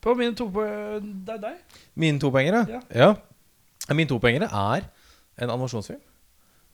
[0.03, 1.81] På mine to poeng Det er deg.
[1.95, 2.65] Mine topoengere?
[2.69, 2.81] Ja.
[2.93, 3.11] Ja.
[3.95, 4.87] Mine topoengere er
[5.41, 6.03] en animasjonsfilm.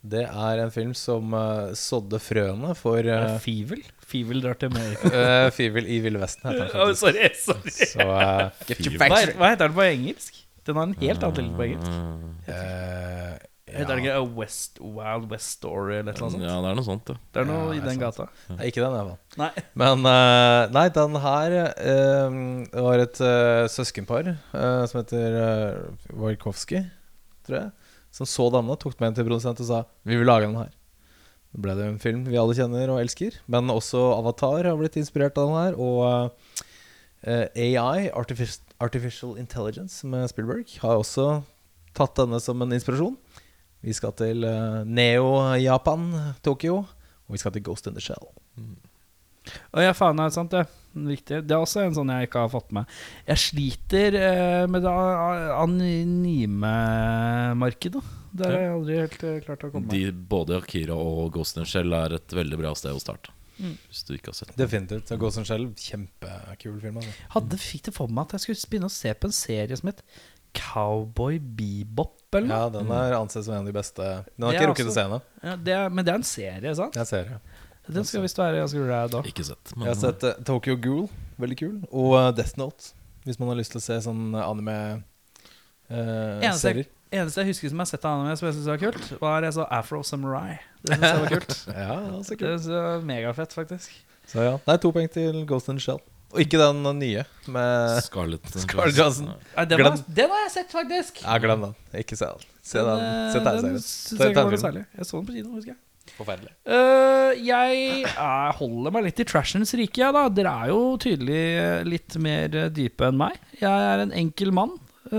[0.02, 3.80] Det er en film som uh, sådde frøene for uh, Fivel?
[4.06, 5.11] Fivel drar til Amerika.
[5.46, 6.46] uh, Fivel i Ville Vesten.
[6.50, 7.72] Heter den Oh, sorry, sorry.
[7.74, 9.11] Så uh, get your Fivel.
[9.11, 10.42] Hva, hva heter den på engelsk?
[10.66, 12.00] Den har en helt annen tittel på engelsk.
[12.46, 16.38] Eh, Uh, Heter det ikke A West, Wild West Story eller noe sånt?
[16.46, 17.16] ja, det er noe sånt, ja.
[17.35, 18.02] Det er noe Ja, i den sant.
[18.04, 18.26] gata.
[18.54, 19.40] Nei, ikke den, i hvert fall.
[19.42, 19.64] Nei.
[19.82, 22.37] Men uh, nei, den her uh,
[22.70, 26.85] Det var et uh, søskenpar eh, som heter uh, Wojkowski,
[27.48, 27.74] tror jeg,
[28.16, 30.72] som så denne, tok med den til produsent og sa Vi vil lage den her.
[31.52, 33.38] Da ble det en film vi alle kjenner og elsker.
[33.52, 35.76] Men også Avatar har blitt inspirert av den her.
[35.76, 36.00] Og
[37.26, 41.40] uh, AI, Artific Artificial Intelligence med Spielberg, har også
[41.96, 43.16] tatt denne som en inspirasjon.
[43.85, 46.11] Vi skal til uh, Neo-Japan,
[46.44, 46.83] Tokyo.
[47.26, 48.29] Og vi skal til Ghost in the Shell.
[49.72, 50.64] Å ja, faen, er det sant det?
[50.96, 52.88] Det er også en sånn jeg ikke har fått med.
[53.28, 55.59] Jeg sliter eh, med det a-
[56.66, 58.02] anime-markedet.
[58.37, 59.88] Det har jeg aldri helt eh, klart å komme.
[59.92, 63.32] De, både Akira og Ghost in the Shell er et veldig bra sted å starte.
[63.56, 63.76] Mm.
[63.88, 64.61] Hvis du ikke har sett den.
[64.61, 65.09] Definitivt.
[65.09, 66.96] Så Ghost in the Shell, kjempekul film.
[67.00, 67.12] Altså.
[67.37, 69.88] Hadde fikk det for meg at jeg skulle begynne å se på en serie som
[69.92, 70.00] het
[70.56, 72.56] Cowboy Bebop, eller noe?
[72.56, 74.02] Ja, den er ansett som en av de beste.
[74.37, 75.18] Den har Det ikke rukket å også- se ennå.
[75.44, 76.94] Ja, det er, men det er en serie, sant?
[76.96, 77.38] Jeg ser det.
[77.88, 79.20] Den skal visst være ganske rad da.
[79.29, 79.72] Ikke sett.
[79.77, 81.07] Jeg har sett eh, Tokyo Ghoul,
[81.38, 81.75] veldig kul.
[81.92, 82.92] Og eh, Death Note,
[83.27, 85.03] hvis man har lyst til å se sånn anime-serier.
[85.90, 89.05] Eneste, eneste jeg husker som jeg har sett av anime som jeg syns var kult,
[89.22, 90.57] var jeg så Afro Samurai.
[90.83, 91.55] Det synes jeg var kult.
[91.85, 91.96] ja,
[92.27, 92.68] så Det kult.
[92.81, 93.94] er megafett, faktisk.
[94.27, 94.57] Så ja.
[94.66, 96.03] Nei, to poeng til Ghost in the Shell.
[96.35, 97.22] Og ikke den nye
[97.55, 99.29] med Scarlett Scarlett Johansson.
[99.31, 101.22] Nei, den, Glem- har, den har jeg sett, faktisk.
[101.22, 101.75] Ja, glem den.
[102.03, 102.42] Ikke se den.
[102.66, 102.99] Se den.
[102.99, 103.79] eh, Se den tegneserien.
[103.79, 104.83] syns Se jeg ikke var noe særlig.
[104.99, 105.81] Jeg så den på kino, husker jeg.
[106.14, 106.52] Forferdelig.
[106.68, 110.22] Uh, jeg eh, holder meg litt i trashens rike, jeg, da.
[110.32, 113.40] Dere er jo tydelig eh, litt mer dype enn meg.
[113.58, 114.72] Jeg er en enkel mann,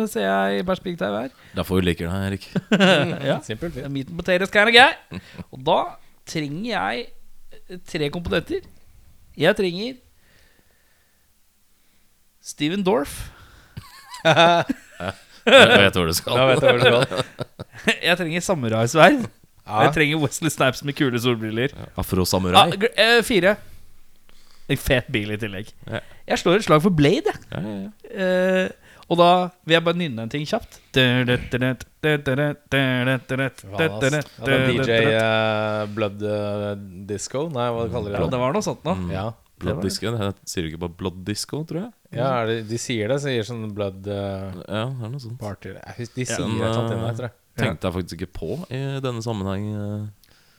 [0.09, 1.35] ser jeg i perspektiv her.
[1.57, 2.49] Derfor vi liker deg, Erik.
[3.29, 3.37] ja.
[3.45, 3.91] Simpelt er.
[3.93, 5.21] Meat and potatoes kind of guy.
[5.51, 5.79] Og da
[6.27, 8.67] trenger jeg tre komponenter.
[9.37, 9.97] Jeg trenger
[12.41, 13.27] Steven Dorff.
[15.47, 16.33] Jeg vet hvor du skal.
[16.33, 17.23] Jeg hvor du skal.
[18.07, 19.27] Jeg trenger samuraisverd.
[19.67, 19.83] Ja.
[19.87, 21.73] Jeg trenger Wesley Snipes med kule solbriller.
[21.99, 22.67] Afro-samurai.
[22.71, 23.57] Ah, eh, fire.
[24.67, 25.71] En fet bil i tillegg.
[25.87, 26.01] Ja.
[26.27, 27.39] Jeg slår et slag for Blade, jeg.
[27.51, 27.89] Ja, ja, ja.
[28.11, 28.69] Eh,
[29.07, 29.27] og da
[29.63, 30.81] vil jeg bare nynne en ting kjapt.
[30.97, 31.23] Ja,
[34.67, 36.73] DJ eh, Blood eh,
[37.07, 37.45] Disco?
[37.53, 38.33] Nei, hva kaller de Ja, det?
[38.35, 38.97] det var noe sånt nå.
[38.99, 39.11] Mm.
[39.15, 39.29] Ja.
[39.57, 40.11] Blood disco.
[40.13, 41.91] Det sier du ikke bare blood disco, tror jeg?
[42.13, 45.39] ja er det, de sier det, sier sånn Blood uh, Ja, det er noe sånt.
[45.41, 47.35] Party De sier ja, et eller annet inni eh, der, tror jeg.
[47.57, 50.07] Tenkte jeg faktisk ikke på i denne sammenheng eh,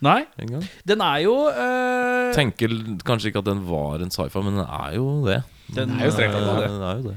[0.05, 4.43] Nei, en den er jo eh, Tenker l- kanskje ikke at den var en sci-fi,
[4.47, 5.41] men den er jo det.
[5.75, 6.69] Den er jo strengt tatt Eh, det.
[6.71, 7.17] Den er jo det.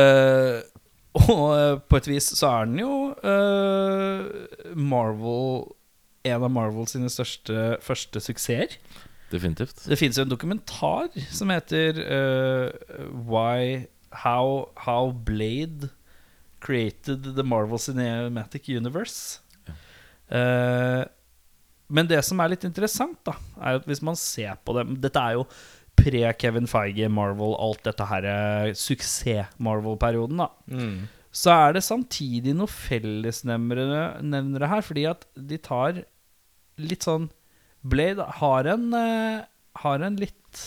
[0.00, 0.72] Eh,
[1.36, 5.66] Og eh, på et vis så er den jo eh, Marvel
[6.26, 8.74] En av Marvel sine største første suksesser.
[9.30, 9.84] Definitivt.
[9.90, 13.84] Det fins en dokumentar som heter eh, Why
[14.24, 15.88] How, How Blade
[16.66, 19.40] Created the Marvel Cinematic Universe.
[20.26, 21.02] Eh,
[21.86, 25.22] men det som er litt interessant, da er at hvis man ser på det Dette
[25.22, 25.44] er jo
[25.96, 30.50] pre-Kevin Feige, Marvel, alt dette her eh, suksess-Marvel-perioden, da.
[30.66, 31.06] Mm.
[31.36, 36.02] Så er det samtidig noen fellesnevnere her, fordi at de tar
[36.80, 37.30] litt sånn
[37.86, 39.44] Blade har en eh,
[39.78, 40.64] Har en litt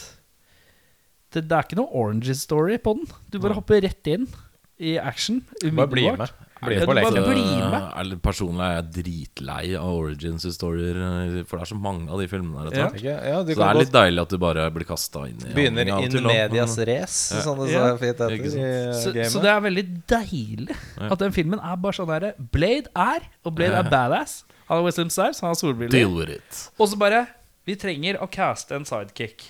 [1.34, 3.10] det, det er ikke noe origin story på den.
[3.30, 3.60] Du bare ja.
[3.60, 4.24] hopper rett inn
[4.80, 5.42] i action.
[5.76, 6.30] Bare bli med.
[6.60, 7.26] Bli med på du bare leken.
[7.32, 8.22] bli med.
[8.22, 10.98] Personlig er jeg dritlei av origins-historier,
[11.40, 12.90] eh, for det er så mange av de filmene etter Ja.
[12.90, 13.14] Ikke?
[13.30, 15.88] Ja, du Så det er litt deilig at du bare blir kasta inn i Begynner
[16.04, 17.42] in medias race, Ja.
[17.48, 17.80] sånn det Ja.
[17.80, 22.08] så fint heter Så, så det er veldig deilig at den filmen er bare sånn
[22.08, 23.80] derre Blade er, og Blade Ja.
[23.80, 24.44] er badass.
[24.68, 25.92] Han har Wesley Snipes, han har solbriller.
[25.92, 26.70] Deal with it.
[26.78, 27.28] Og så bare
[27.66, 29.44] Vi trenger å caste en sidekick.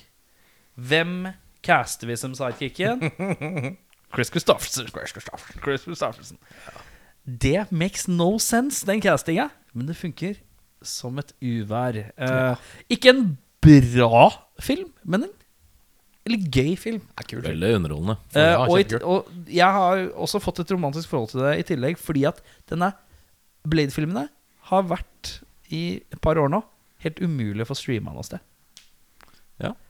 [0.78, 3.78] Hvem caster vi som sidekicken?
[4.14, 4.90] Chris Christofferson.
[4.90, 5.62] Chris Christofferson.
[5.64, 6.38] Chris Christofferson.
[7.26, 9.50] Det makes no sense, den castinga.
[9.74, 10.40] Men det funker
[10.82, 12.00] som et uvær.
[12.18, 14.30] Eh, ikke en bra
[14.64, 15.36] film, men en
[16.30, 17.06] eller gøy film.
[17.32, 18.16] Veldig underholdende.
[18.38, 21.98] Eh, og, i, og jeg har også fått et romantisk forhold til det i tillegg,
[22.02, 22.92] fordi at denne
[23.70, 24.28] Blade-filmene
[24.70, 25.40] har vært
[25.74, 26.62] i et par år nå
[27.04, 28.42] helt umulig å få streama noe sted.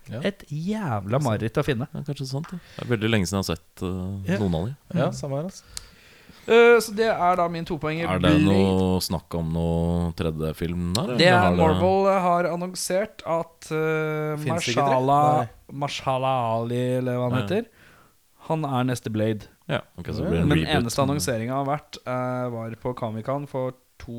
[0.10, 0.22] Ja, Ja.
[0.28, 1.88] Et jævla mareritt å finne.
[1.94, 2.50] ja kanskje sant.
[2.52, 2.60] Det.
[2.78, 4.40] det er veldig lenge siden jeg har sett uh, Ja.
[4.42, 4.76] noen av dem.
[4.96, 5.64] Ja, samme her, altså.
[6.50, 8.08] Uh, så det er da min topoenger.
[8.10, 11.12] Er det noe snakk om noe tredje film der?
[11.20, 14.34] Det er Marvel har annonsert at uh?
[14.48, 17.44] Marshala Marshala Ali, eller hva han Ja.
[17.46, 17.66] heter,
[18.50, 19.46] han er neste Blade.
[19.70, 20.74] Ja, okay, så det en Men reboot.
[20.80, 24.16] eneste annonseringa har vært uh, Var på Comic-Con for to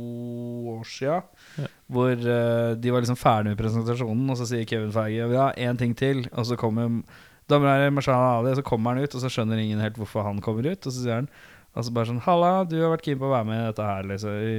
[0.74, 1.20] år sia.
[1.58, 1.68] Ja.
[1.90, 5.80] Hvor uh, de var liksom ferdig med presentasjonen, og så sier Kevin Feige ja, én
[5.80, 6.26] ting til.
[6.32, 7.02] Og så kommer
[7.50, 9.98] Da er det Marshala Ali, og så kommer han ut, og så skjønner ingen helt
[9.98, 10.86] hvorfor han kommer ut.
[10.86, 11.32] Og så sier han
[11.70, 14.06] Altså bare sånn 'Halla, du har vært keen på å være med i dette her,
[14.10, 14.54] liksom, i,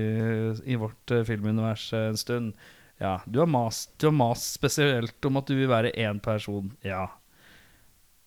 [0.71, 2.53] i vårt uh, filmunivers uh, en stund'.
[3.01, 6.69] Ja, du har mast, du har mast spesielt om at du vil være én person.
[6.85, 7.09] Ja.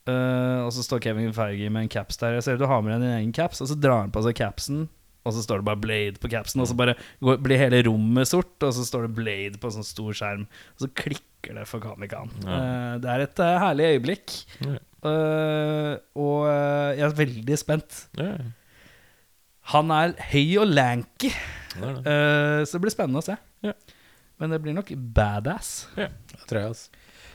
[0.04, 2.36] Uh, og så står Kevin Feige med en caps der.
[2.36, 4.36] Jeg ser du har med deg din egen caps, og så drar han på seg
[4.36, 4.88] capsen.
[5.24, 8.28] Og så står det bare 'Blade' på capsen, og så bare går, blir hele rommet
[8.28, 8.56] sort.
[8.62, 10.42] Og så står det 'Blade' på en sånn stor skjerm,
[10.76, 12.30] og så klikker det for Comic-Con.
[12.44, 12.58] Ja.
[12.58, 14.34] Uh, det er et uh, herlig øyeblikk.
[14.64, 14.76] Ja.
[15.04, 16.46] Uh, og
[16.96, 18.06] jeg er veldig spent.
[18.20, 18.36] Ja,
[19.72, 21.30] Han er høy og lanky,
[21.72, 23.36] så det blir spennende å se.
[23.64, 23.72] Ja.
[24.40, 25.86] Men det blir nok badass.
[25.96, 26.90] Ja, Det tror jeg, altså.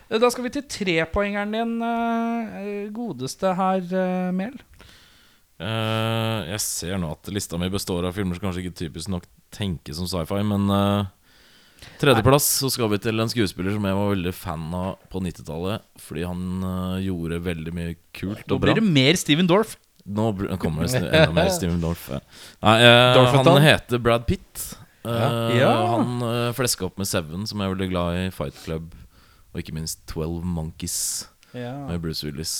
[0.09, 4.57] Eh, Da skal vi til trepoengeren din, godeste herr Mehl.
[5.59, 9.25] Eh, jeg ser nå at lista mi består av filmer som kanskje ikke typisk nok
[9.51, 11.09] tenker som sci-fi, men uh,
[11.99, 15.83] Tredjeplass så skal vi til en skuespiller som jeg var veldig fan av på 90-tallet.
[16.03, 18.69] Fordi han uh, gjorde veldig mye kult Nå og bra.
[18.69, 19.75] blir det mer Steven Dorff
[20.09, 22.07] Nå kommer det enda mer Steven Dorff.
[22.11, 22.21] ja.
[22.63, 22.77] Nei,
[23.35, 24.63] han heter Brad Pitt.
[25.03, 25.73] Ja.
[25.95, 26.23] Han
[26.57, 28.23] fleska opp med Seven, som jeg er veldig glad i.
[28.33, 28.95] Fight Club.
[29.53, 31.75] Og ikke minst Twelve Monkeys Ja.
[31.89, 32.55] med Bruce Willis,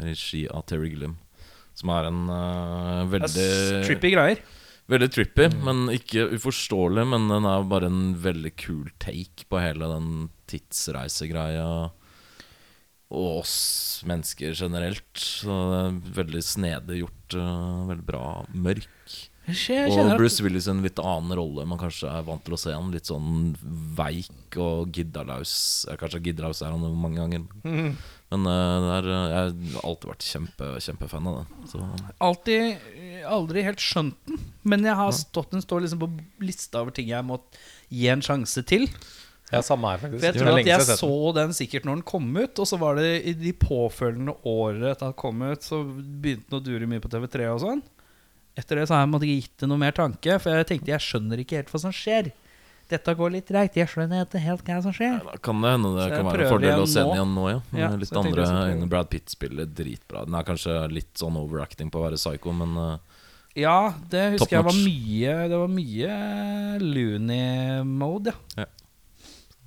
[0.00, 1.18] regi av Terry Gilliam.
[1.74, 3.48] Som er en uh, veldig
[3.88, 4.44] Trippy greier.
[4.92, 7.06] Veldig trippy, men ikke uforståelig.
[7.08, 10.08] Men den er bare en veldig kul take på hele den
[10.50, 11.68] tidsreisegreia.
[13.14, 13.56] Og oss
[14.08, 15.12] mennesker generelt.
[15.16, 17.38] Så det er veldig snedig gjort.
[17.38, 18.26] Uh, veldig bra.
[18.52, 18.90] Mørk.
[19.44, 22.92] Og Bruce Willis en litt annen rolle man kanskje er vant til å se han.
[22.94, 23.52] Litt sånn
[23.96, 25.84] veik og giddalaus.
[26.00, 27.48] Kanskje giddalaus er han mange ganger.
[28.34, 31.68] Men øh, det er, øh, jeg har alltid vært kjempe, kjempefan av det.
[31.70, 31.82] Så
[32.28, 32.88] alltid
[33.30, 34.40] aldri helt skjønt den.
[34.66, 36.10] Men jeg har stått, den står liksom på
[36.42, 37.38] lista over ting jeg må
[37.92, 38.88] gi en sjanse til.
[39.52, 40.20] Ja, samme her, faktisk.
[40.24, 42.98] For jeg tror at jeg så den sikkert når den kom ut, og så var
[42.98, 46.88] det i de påfølgende året etter at den kom ut, så begynte den å dure
[46.90, 47.84] mye på TV3 og sånn.
[48.58, 51.04] Etter det så har jeg måtte gitt det noe mer tanke, for jeg tenkte jeg
[51.04, 52.32] skjønner ikke helt hva som skjer.
[52.90, 55.16] Dette går litt dreit Jeg skjønner ikke helt hva som skjer.
[55.24, 57.44] Da kan det hende det Så kan være en fordel å se den igjen nå,
[57.48, 57.60] ja.
[57.80, 58.88] Ja, litt andre øyne.
[58.92, 60.24] Brad Pitt spiller dritbra.
[60.28, 63.24] Den er kanskje litt sånn overacting på å være psycho, men uh,
[63.56, 66.18] Ja, det husker jeg var mye Det var mye
[66.84, 68.68] loony-mode, ja.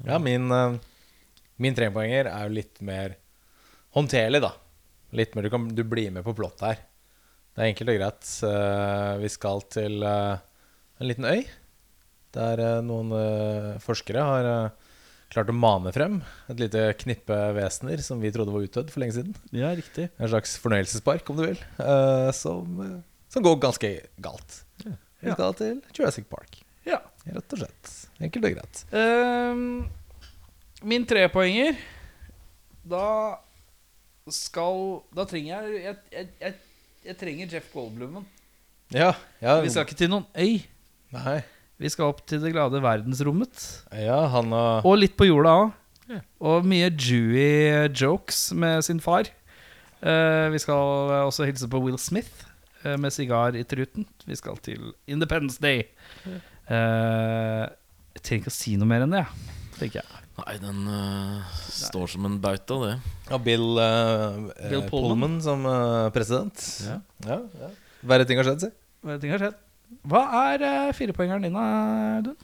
[0.06, 0.78] Ja, min, uh,
[1.58, 3.18] min trepoenger er jo litt mer
[3.98, 4.52] håndterlig, da.
[5.18, 6.84] Litt mer du, kan, du blir med på plott her.
[7.56, 8.28] Det er enkelt og greit.
[8.46, 11.42] Uh, vi skal til en liten øy
[12.38, 14.94] der eh, noen eh, forskere har eh,
[15.34, 16.20] klart å mane frem
[16.52, 19.36] et lite knippe vesener som vi trodde var utdødd for lenge siden.
[19.56, 20.08] Ja, riktig.
[20.16, 21.60] En slags fornøyelsespark, om du vil,
[22.38, 22.78] som,
[23.34, 23.92] som går ganske
[24.24, 24.62] galt.
[24.86, 27.02] Vi skal til Jurassic Park, Ja.
[27.26, 27.92] rett og slett.
[28.24, 28.84] Enkelt og greit.
[28.96, 29.90] Um,
[30.88, 31.76] min trepoenger
[32.88, 33.38] Da
[34.32, 36.56] skal Da trenger jeg Jeg, jeg, jeg,
[37.10, 38.26] jeg trenger Jeff Goldblumen.
[38.96, 39.12] Ja,
[39.44, 40.62] ja Vi skal ikke til noen øy.
[41.16, 41.40] Nei.
[41.78, 43.66] Vi skal opp til det glade verdensrommet.
[43.94, 45.74] Ja, han og Og litt på jorda òg.
[46.08, 46.22] Ja.
[46.50, 49.28] Og mye Jewy jokes med sin far.
[50.02, 52.46] Eh, vi skal også hilse på Will Smith
[52.84, 54.08] eh, med sigar i truten.
[54.26, 55.84] Vi skal til Independence Day.
[56.26, 57.66] Eh,
[58.18, 59.28] jeg trenger ikke å si noe mer enn det,
[59.78, 60.24] tenker jeg.
[60.38, 62.94] Nei, den uh, står som en bauta, det.
[63.26, 64.90] Ja, Bill, eh, eh, Bill Pullman.
[64.92, 66.62] Pullman som uh, president.
[66.86, 66.98] Ja.
[67.26, 67.70] Ja, ja.
[68.06, 68.70] Verre ting har skjedd, si.
[69.06, 69.58] Verre ting har skjedd?
[70.08, 70.24] Hva
[70.54, 72.38] er uh, firepoengeren din, Audun?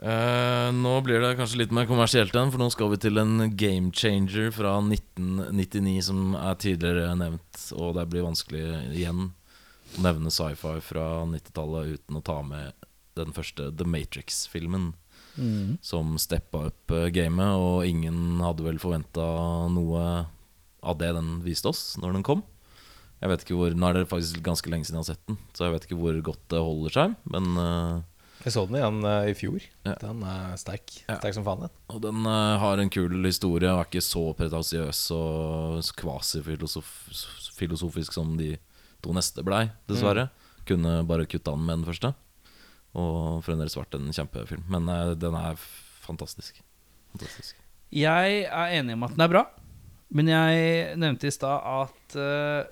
[0.00, 3.50] Eh, nå blir det kanskje litt mer kommersielt igjen, for nå skal vi til en
[3.52, 7.64] game changer fra 1999 som er tidligere nevnt.
[7.76, 8.64] Og det blir vanskelig
[8.96, 14.94] igjen å nevne sci-fi fra 90-tallet uten å ta med den første The Matrix-filmen.
[15.84, 19.26] Som steppa opp eh, gamet, og ingen hadde vel forventa
[19.72, 20.06] noe
[20.80, 22.42] av det den viste oss når den kom.
[23.20, 25.36] Jeg vet ikke hvor, Nå er det faktisk ganske lenge siden jeg har sett den,
[25.52, 27.08] så jeg vet ikke hvor godt det holder seg.
[27.28, 27.96] Men uh,
[28.46, 29.60] Jeg så den igjen uh, i fjor.
[29.84, 29.94] Ja.
[30.00, 30.86] Den er sterk.
[31.04, 31.18] Ja.
[31.20, 31.72] Sterk som faen, den.
[31.92, 38.26] Og den uh, har en kul historie og er ikke så pretensiøs og kvasifilosofisk som
[38.40, 38.50] de
[39.04, 40.24] to neste blei, dessverre.
[40.68, 42.08] Kunne bare kutta den med den første.
[42.96, 44.64] Og fremdeles vært en kjempefilm.
[44.72, 44.82] Men
[45.20, 45.54] den er
[46.02, 46.54] fantastisk.
[47.12, 47.54] Fantastisk.
[47.90, 49.42] Jeg er enig om at den er bra,
[50.14, 52.62] men jeg nevnte i stad at uh,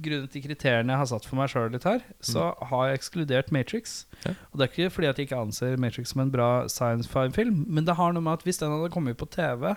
[0.00, 3.50] grunnet de kriteriene jeg har satt for meg sjøl litt her, så har jeg ekskludert
[3.54, 4.04] Matrix.
[4.24, 4.34] Ja.
[4.50, 7.88] Og det er ikke fordi at jeg ikke anser Matrix som en bra Science-fine-film men
[7.88, 9.72] det har noe med at hvis den hadde kommet på TV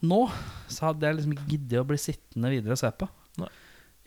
[0.00, 0.20] nå,
[0.70, 3.08] så hadde jeg liksom ikke giddet å bli sittende videre og se på.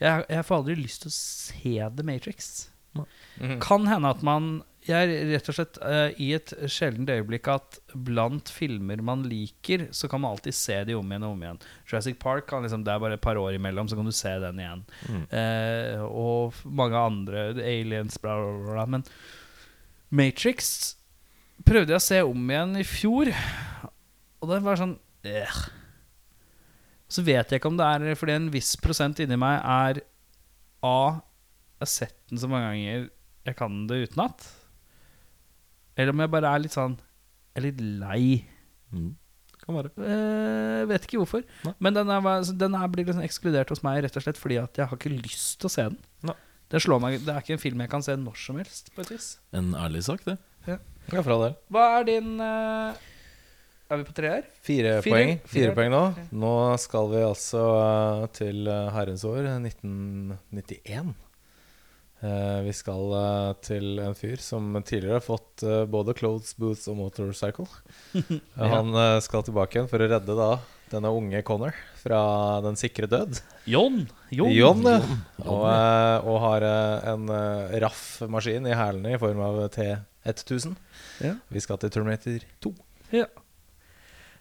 [0.02, 2.48] Jeg, jeg får aldri lyst til å se The Matrix.
[2.98, 3.60] Mhm.
[3.62, 7.78] Kan hende at man Jeg er rett og slett uh, i et sjeldent øyeblikk at
[7.94, 11.62] blant filmer man liker, så kan man alltid se de om igjen og om igjen.
[11.88, 14.34] Jurassic Park kan liksom, det er bare et par år imellom, så kan du se
[14.44, 14.84] den igjen.
[15.08, 15.22] Mm.
[15.32, 17.46] Uh, og mange andre.
[17.64, 18.86] Aliens, bla, bla, bla.
[18.98, 19.08] Men
[20.14, 20.74] Matrix
[21.64, 23.32] prøvde jeg å se om igjen i fjor,
[24.44, 24.98] og det var sånn
[25.30, 25.62] øh.
[27.14, 30.02] Så vet jeg ikke om det er fordi en viss prosent inni meg er
[30.84, 30.98] A.
[31.78, 33.08] Jeg har sett den så mange ganger
[33.44, 34.46] jeg kan det utenat.
[35.98, 38.24] Eller om jeg bare er litt sånn Jeg er litt lei.
[38.94, 39.12] Mm.
[39.64, 39.92] Kan være.
[40.04, 41.44] Eh, vet ikke hvorfor.
[41.68, 41.74] Nei.
[41.86, 44.76] Men den, er, den er, blir liksom ekskludert hos meg rett og slett fordi at
[44.82, 46.00] jeg har ikke lyst til å se den.
[46.28, 46.36] Nei.
[46.74, 49.04] Det slår meg Det er ikke en film jeg kan se når som helst, på
[49.06, 49.28] et vis.
[49.54, 50.40] En ærlig sak, det.
[50.68, 50.80] Ja,
[51.12, 51.20] Ja.
[51.22, 52.96] Hva er din uh,
[53.92, 54.46] Er vi på tre her?
[54.64, 55.34] Fire, Fire- poeng.
[55.44, 55.52] fire.
[55.54, 56.04] Fire poeng nå.
[56.40, 61.14] Nå skal vi altså uh, til eh, herrens år 1991.
[62.24, 66.86] Eh, vi skal eh, til en fyr som tidligere har fått eh, både clothes, boots
[66.88, 67.68] og motorcycle.
[68.74, 68.96] Han
[69.26, 70.54] skal tilbake igjen for å redde da
[70.94, 72.22] Denne unge Connor fra
[72.62, 73.40] Den sikre død.
[73.66, 74.04] Jon.
[74.30, 74.52] Jon.
[74.54, 75.00] John, ja.
[75.42, 75.64] Og,
[76.30, 76.66] og har
[77.10, 77.32] en
[77.82, 80.76] raff maskin i hælene i form av T1000.
[81.26, 81.34] Ja.
[81.50, 82.74] Vi skal til Terminator 2.
[83.16, 83.26] Ja.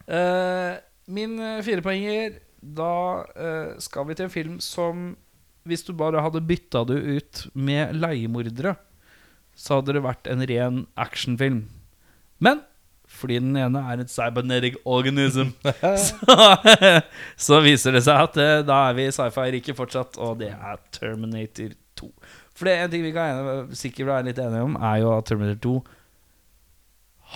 [0.05, 0.77] Eh,
[1.09, 2.93] min firepoenger Da
[3.81, 5.15] skal vi til en film som
[5.69, 8.75] Hvis du bare hadde bytta det ut med leiemordere,
[9.55, 11.65] så hadde det vært en ren actionfilm.
[12.43, 12.63] Men
[13.13, 15.53] fordi den ene er et cybernetic organism,
[16.07, 16.37] så,
[17.37, 20.81] så viser det seg at eh, da er vi i sci-fi-riket fortsatt, og det er
[20.97, 22.09] Terminator 2.
[22.57, 25.29] For det er en ting vi kan sikkert være litt enige om, er jo at
[25.29, 25.75] Terminator 2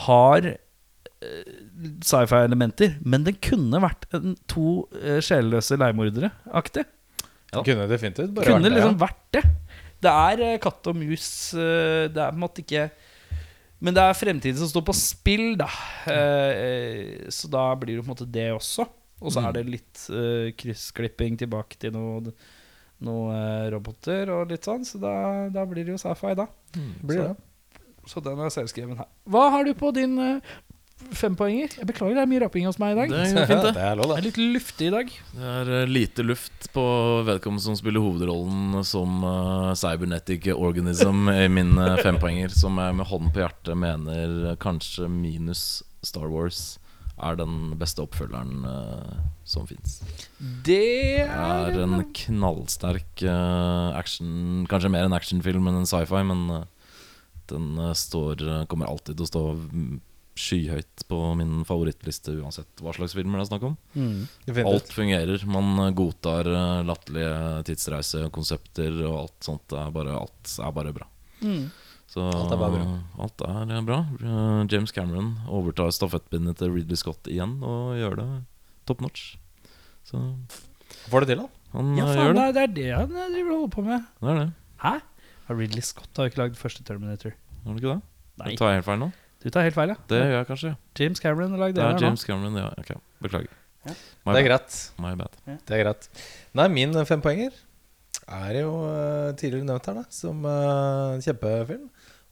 [0.07, 1.55] har eh,
[2.09, 6.89] sci-fi-elementer, men den kunne vært en to sjelløse sjeleløse leiemordere-aktig.
[7.53, 9.07] Det kunne definitivt bare Kunne vært det, liksom ja.
[9.07, 9.43] vært det.
[10.07, 11.29] Det er eh, katt og mus.
[11.55, 12.91] eh, det er på en måte ikke
[13.81, 15.69] Men det er fremtiden som står på spill, da.
[16.11, 18.87] Eh, så da blir det på en måte det også.
[19.21, 19.47] Og så Mm.
[19.49, 20.05] er det litt
[20.61, 22.33] kryssklipping tilbake til noe
[23.05, 25.13] noe eh, roboter og litt sånn, så da,
[25.53, 26.47] da blir det jo sci-fi, da.
[27.05, 27.83] Blir så, det.
[28.09, 29.09] så den er selvskreven her.
[29.29, 30.17] Hva har du på din
[30.97, 31.75] fempoenger?
[31.77, 33.11] Jeg beklager, det er mye raping hos meg i dag.
[33.13, 33.73] Det Det er fint, det.
[33.77, 35.13] det er lov, er litt luftig i dag.
[35.33, 36.87] Det er eh, lite luft på
[37.27, 43.11] vedkommende som spiller hovedrollen som uh, cybernetic organism i min uh, fempoenger, som jeg med
[43.11, 46.79] hånden på hjertet mener kanskje minus Star Wars
[47.17, 50.01] er den beste oppfølgeren uh, som fins.
[50.41, 50.81] Det
[51.25, 53.23] Det er en knallsterk
[53.97, 56.67] action Kanskje mer en actionfilm enn en sci-fi, men
[57.47, 59.97] den står kommer alltid til å stå mm,
[60.37, 63.77] skyhøyt på min favorittliste uansett hva slags filmer det er snakk om.
[63.97, 64.67] Mm.
[64.69, 65.45] Alt fungerer.
[65.49, 69.73] Man eh, godtar eh, latterlige tidsreisekonsepter og alt sånt.
[69.77, 71.09] Er bare, alt er bare bra.
[71.43, 71.67] Mm.
[72.07, 72.99] Så, Alt er bare bra.
[73.25, 73.99] Alt er eh, bra.
[74.71, 78.29] James Cameron overtar stafettbindet til Ridley Scott igjen og gjør det
[78.87, 79.35] top notch.
[80.07, 80.21] Så
[81.11, 81.49] Får det til, da.
[81.75, 82.63] han Ja, faen, gjør det det.
[82.63, 84.07] er, det han driver og holder på med.
[84.23, 84.49] Det er det.
[84.85, 84.95] Hæ?
[85.51, 87.35] Ridley Scott har jo ikke lagd første Terminator.
[87.65, 88.03] Har du ikke det?
[88.43, 89.11] Nei, Tar jeg helt feil nå?
[89.47, 89.97] Du tar helt feil, ja.
[90.11, 90.71] Det gjør jeg kanskje.
[90.99, 92.03] James Cameron har lagd Det er her nå.
[92.03, 92.71] James Cameron, ja.
[92.83, 92.89] Ok,
[93.23, 93.53] Beklager.
[93.87, 93.93] Ja.
[93.95, 94.79] Det er greit.
[94.99, 95.37] My bad.
[95.47, 96.09] Det er greit.
[96.59, 97.55] Nei, min fempoenger
[98.27, 101.85] er jo uh, tidligere nevnt her, da, som uh, kjempefilm.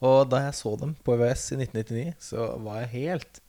[0.05, 3.41] Og da jeg så dem på VS i 1999, så var jeg helt,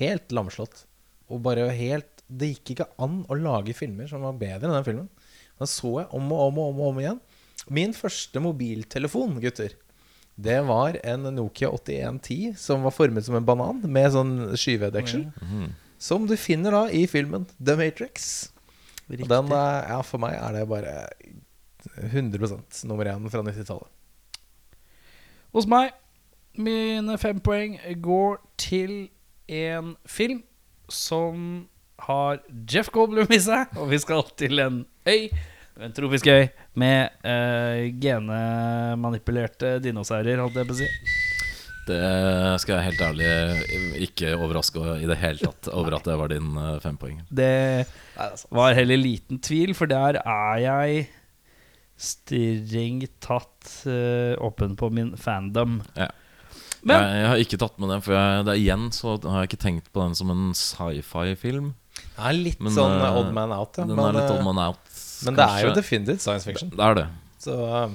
[0.00, 0.86] helt lamslått.
[1.28, 4.86] Og bare helt Det gikk ikke an å lage filmer som var bedre enn den
[4.86, 5.12] filmen.
[5.60, 7.20] Den så jeg om og om og om, og om igjen.
[7.68, 9.74] Min første mobiltelefon, gutter,
[10.40, 15.26] det var en Nokia 8110 som var formet som en banan, med sånn skyvedeksel.
[15.44, 15.70] Mm.
[16.00, 18.50] Som du finner da i filmen The Matrix.
[19.10, 19.28] Og Riktig.
[19.28, 20.94] den, eh, ja, for meg er det bare
[22.12, 23.90] 100% nummer én fra 90-tallet.
[25.52, 25.90] Hos meg,
[26.54, 29.10] mine fem poeng går til
[29.50, 30.44] en film
[30.88, 31.68] som
[32.06, 35.28] har Jeff Goldblum i seg, og vi skal til en øy,
[35.80, 36.46] en tropisk øy,
[36.78, 40.88] med uh, genemanipulerte dinosaurer, holdt jeg på å si.
[41.90, 42.00] Det
[42.62, 43.30] skal jeg helt ærlig
[44.06, 47.22] ikke overraske i det hele tatt over at det var din uh, fempoeng.
[47.32, 47.86] Det
[48.52, 51.08] var heller liten tvil, for der er jeg
[52.00, 55.80] strengt tatt uh, åpen på min fandom.
[55.98, 56.08] Ja.
[56.80, 59.42] Men jeg, jeg har ikke tatt med den, for jeg, det er igjen så har
[59.42, 61.74] jeg ikke tenkt på den som en sci-fi-film.
[62.00, 63.84] Det er litt Men, sånn uh, odd man out, ja.
[63.84, 64.99] Den Men, er litt eh, odd man out.
[65.24, 66.70] Men det er jo definitivt science fiction.
[66.70, 67.06] Det er det.
[67.38, 67.90] Så, eh,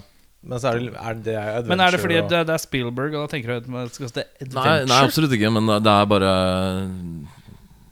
[0.45, 2.57] men så er det, er det adventure Men er det fordi og- det, det er
[2.57, 4.85] Spielberg, og da tenker du at man skal se adventure?
[4.85, 6.31] nei, absolutt ikke, men det- det er bare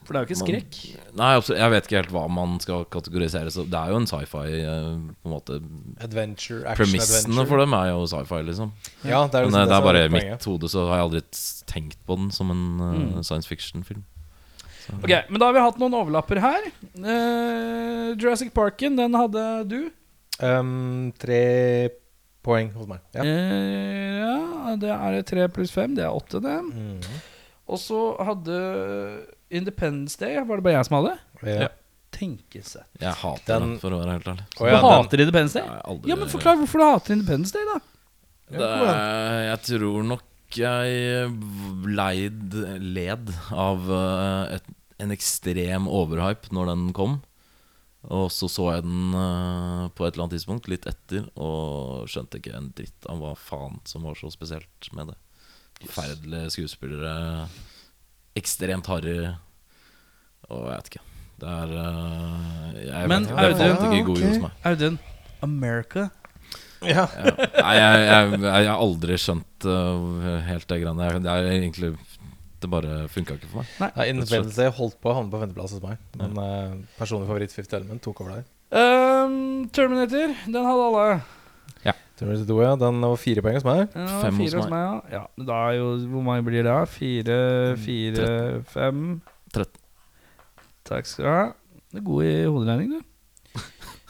[0.06, 0.78] For det er jo ikke skrekk.
[1.16, 3.48] Nei, absolutt, jeg vet ikke helt hva man skal kategorisere.
[3.54, 5.60] Så det er jo en sci-fi eh, På en måte
[6.04, 7.46] Adventure, action Premissene adventure.
[7.48, 8.72] for dem er jo sci-fi, liksom.
[9.06, 11.06] Ja, det er, Men liksom eh, det er bare i mitt hode, så har jeg
[11.08, 11.22] aldri
[11.72, 13.24] tenkt på den som en eh, Mm.
[13.24, 14.04] science fiction-film.
[14.92, 16.66] Ok, Men da har vi hatt noen overlapper her.
[17.00, 19.80] Eh, Jurassic Parken, den hadde du.
[20.44, 21.90] Um, tre
[22.44, 23.00] poeng hos meg.
[23.16, 23.24] Ja.
[23.24, 25.94] Eh, ja, det er tre pluss fem.
[25.96, 26.58] Det er åtte, det.
[26.74, 27.22] Mm.
[27.72, 28.58] Og så hadde
[29.54, 31.14] Independence Day Var det bare jeg som hadde?
[31.48, 31.70] Ja.
[32.14, 32.86] Tenkesett.
[33.00, 34.46] Jeg hater Den- den, for å være helt ærlig.
[34.60, 35.66] Oh, ja, du den- hater Independence Day?
[36.12, 37.80] Ja, men Forklar hvorfor du hater Independence Day, da.
[38.54, 40.22] Det jeg tror nok
[40.60, 41.30] jeg
[41.98, 44.68] leid led av eh, et,
[45.04, 47.20] en ekstrem overhype når den kom.
[48.12, 52.40] Og så så jeg den eh, på et eller annet tidspunkt, litt etter, og skjønte
[52.42, 55.18] ikke en dritt av hva faen som var så spesielt med det.
[55.84, 57.48] Forferdelige skuespillere,
[58.40, 59.18] ekstremt harry,
[60.50, 61.04] og jeg vet ikke.
[61.44, 64.60] Det er eh, Jeg Men vet ikke, det Audun- falt ikke god jord hos meg.
[64.70, 65.00] Audun,
[65.44, 66.06] America.
[66.88, 67.06] Ja.
[67.08, 67.34] Ja.
[67.64, 71.12] Nei, jeg, jeg, jeg har aldri skjønt uh, helt det greiene.
[71.24, 71.94] Det er egentlig
[72.64, 73.94] Det bare funka ikke for meg.
[73.96, 76.02] Nei, Nei Day holdt på å havne på femteplass hos meg.
[76.20, 78.50] Men uh, personlig favoritt Fifth Element tok over der.
[78.74, 81.08] Um, Terminator, den hadde alle.
[81.86, 81.94] Ja.
[82.20, 82.74] Terminator 2, ja.
[82.82, 83.84] Den var fire poeng hos meg.
[83.94, 84.74] Ja, Fem hos fire hos meg.
[84.74, 85.22] meg, ja.
[85.22, 85.46] ja.
[85.52, 86.70] Da er jo Hvor mange blir det?
[86.72, 86.84] da?
[86.90, 87.40] Fire,
[87.84, 88.30] fire,
[88.74, 89.04] fem
[89.54, 89.80] Tretten.
[90.88, 91.44] Takk skal du ha.
[91.94, 93.10] Du er god i hoderegning, du.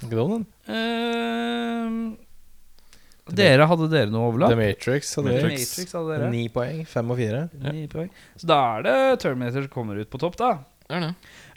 [0.04, 0.46] Ikke dum, den.
[0.74, 1.98] Ehm,
[3.32, 4.56] dere, hadde dere noe The?
[4.60, 5.68] Matrix hadde The Matrix.
[5.72, 6.30] Matrix hadde dere.
[6.34, 6.82] Ni poeng.
[6.90, 7.46] Fem og fire.
[7.72, 8.10] Ni poeng.
[8.36, 10.50] Så da er det Terminator som kommer ut på topp, da.
[10.84, 11.14] Det er det.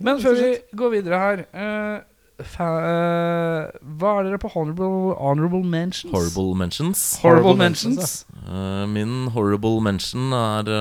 [0.07, 5.65] Men før vi går videre her uh, fa uh, Hva er dere på honorable, honorable
[5.67, 6.13] mentions?
[6.15, 7.05] Horrible mentions.
[7.25, 7.99] Horrible Horrible mentions.
[7.99, 10.73] mentions, uh, min horrible mention er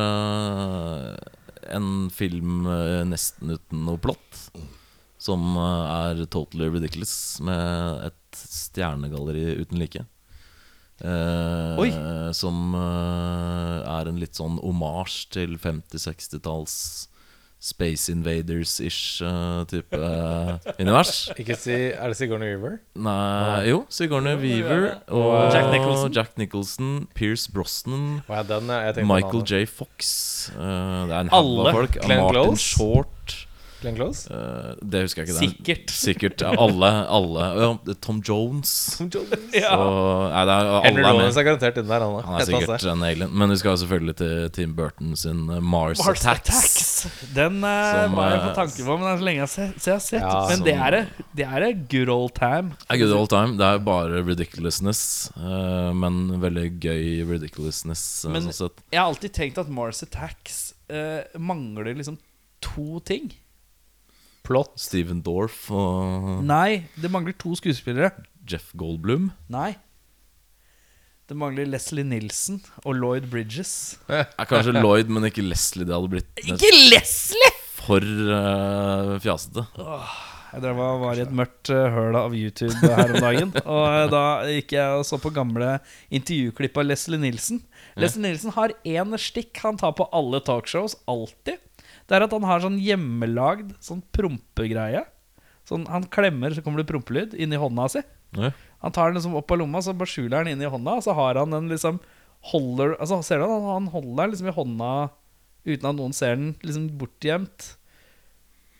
[1.74, 2.68] en film
[3.10, 4.50] nesten uten noe plott.
[5.18, 10.04] Som er totally ridiculous, med et stjernegalleri uten like.
[11.04, 17.10] Eh, Som eh, er en litt sånn omasj til 50-60-talls
[17.66, 19.24] Space Invaders-ish
[19.72, 21.26] type eh, univers.
[21.42, 22.78] Ikke si Er det Sigourney Weaver?
[22.94, 26.14] Nei, jo, Sigourney Weaver og Jack Nicholson.
[26.14, 28.70] Jack Nicholson, Pierce Brosnan, wow, den,
[29.10, 29.42] Michael.
[29.42, 29.66] J.
[29.66, 30.52] Fox.
[30.54, 31.66] uh, det er en haug Alle.
[31.66, 32.00] av folk.
[32.06, 32.70] Martin Close?
[32.78, 33.38] Short.
[33.82, 34.26] Glenn Close?
[34.32, 35.40] Uh, det husker jeg ikke.
[35.40, 35.94] Det er- Sikkert.
[36.06, 36.44] Sikkert.
[36.46, 36.92] ja, Alle.
[37.18, 38.72] alle ja, Tom Jones.
[38.98, 39.34] Tom Jones.
[39.56, 39.72] Ja.
[39.80, 42.86] Og, nei, det er, alle Henry er er garantert inne der, han Han er sikkert
[42.92, 43.32] en alien.
[43.32, 46.58] Men vi skal selvfølgelig til Tim Burton sin eh, Mars, Mars Attacks.
[46.58, 47.32] Attacks.
[47.36, 49.54] Den uh, Som, var jeg på tanke på, men det er så lenge jeg har
[49.56, 49.80] sett.
[49.80, 50.26] Så jeg har sett.
[50.26, 52.76] Ja, men det er, det, det er good old time.
[52.90, 53.56] A good old time.
[53.60, 55.04] Det er bare ridiculousness,
[55.36, 58.04] Uh, men veldig gøy ridiculousness.
[58.32, 58.84] Men- sånn sett.
[58.94, 62.18] Jeg har alltid tenkt at Mars Attacks eh, mangler liksom
[62.64, 63.32] to ting.
[64.46, 64.76] Plott.
[64.82, 68.12] Steven Dorff og Nei, det mangler to skuespillere.
[68.46, 69.32] Jeff Goldblum.
[69.52, 69.74] Nei.
[71.26, 73.98] Det mangler Leslie Nilsen og Lloyd Bridges.
[74.14, 75.88] Er kanskje Lloyd, men ikke Leslie.
[75.88, 77.54] Det hadde blitt Ikke Leslie!
[77.86, 79.66] for uh, fjasete.
[80.56, 83.50] Jeg drev og var i et mørkt eh, høl av YouTube her om dagen.
[83.76, 85.74] Og eh, da gikk jeg og så på gamle
[86.16, 87.60] intervjuklipp av Leslie Nilsen.
[88.00, 91.60] Leslie Nilsen har én stikk han tar på alle talkshows, alltid.
[92.06, 95.06] Det er at han har sånn hjemmelagd sånn prompegreie.
[95.66, 98.04] Sånn, han klemmer, så kommer det prompelyd inni hånda si.
[98.38, 98.52] Ja.
[98.86, 101.00] Han tar den liksom opp av lomma, så bare skjuler han inni hånda.
[101.00, 102.00] Og så har han den liksom
[102.46, 104.90] holder Altså Ser du han, han holder den liksom i hånda
[105.66, 107.72] uten at noen ser den, liksom bortgjemt.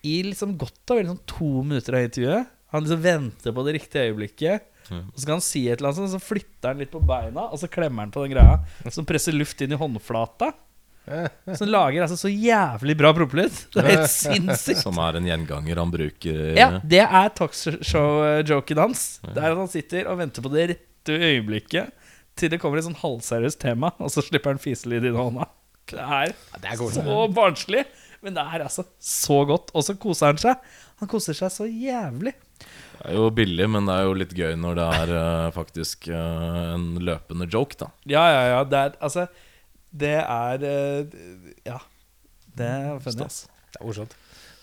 [0.06, 2.52] I liksom godt og vel sånn to minutter av intervjuet.
[2.76, 4.68] Han liksom venter på det riktige øyeblikket.
[4.92, 5.08] Mm.
[5.10, 7.58] Og så kan han si et eller annet, så flytter han litt på beina, og
[7.58, 8.60] så klemmer han på den greia.
[8.94, 10.52] Som presser luft inn i håndflata.
[11.56, 13.60] Så den lager altså så jævlig bra prompelyd.
[13.74, 14.82] Det er helt sinnssykt.
[14.82, 16.40] Som er en gjenganger han bruker.
[16.58, 19.06] Ja, det er talkshow-joken hans.
[19.28, 21.94] Det er at han sitter og venter på det rette øyeblikket
[22.36, 25.48] til det kommer et sånn halvseriøst tema, og så slipper han fiselyd i hånda.
[25.88, 27.86] Det er Det er så barnslig,
[28.26, 29.72] men det er altså så godt.
[29.76, 30.74] Og så koser han seg.
[31.00, 32.34] Han koser seg så jævlig.
[32.96, 36.08] Det er jo billig, men det er jo litt gøy når det er uh, faktisk
[36.10, 37.92] uh, en løpende joke, da.
[38.10, 38.64] Ja, ja, ja.
[38.66, 39.28] Det er altså
[39.96, 41.20] Det er eh,
[41.66, 41.80] Ja.
[42.56, 43.20] Det er funny.
[43.20, 44.16] Stas, Det er morsomt.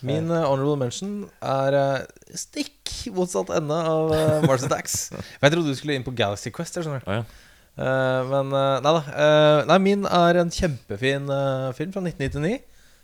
[0.03, 5.11] Min eh, honorable mention er eh, stikk motsatt ende av uh, Mars Attacks.
[5.43, 6.76] Jeg trodde du skulle inn på Galaxy Quest.
[6.78, 7.03] Jeg skjønner.
[7.07, 7.49] Ah, ja.
[7.72, 9.01] Uh, men uh, nei da.
[9.09, 11.30] Uh, nei, min er en kjempefin
[11.78, 12.61] film fra 1999.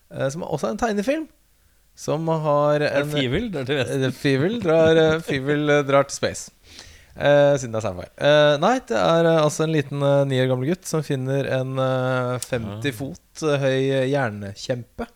[0.08, 1.26] som som også er en tegnefilm.
[1.98, 3.50] Som har Er en?
[3.50, 4.24] Det er til vest.
[4.24, 6.52] Eh, drar, drar til space.
[7.16, 8.06] Eh, siden det er sci-fi.
[8.28, 11.48] Eh, nei, det er eh, altså en liten eh, ni år gammel gutt som finner
[11.58, 15.06] en eh, 50 fot høy jernkjempe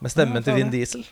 [0.00, 1.04] med stemmen Ja, til Vin Diesel.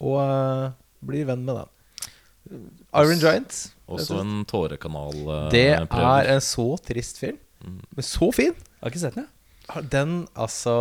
[0.00, 0.72] Og
[1.04, 2.68] blir venn med den.
[2.96, 3.56] Iron Giant.
[3.88, 5.16] Også en tårekanal.
[5.16, 6.28] eh, Det prøver.
[6.28, 8.52] er en så trist film, men så fin.
[8.54, 9.32] Jeg har ikke sett den, jeg.
[9.92, 10.74] Den altså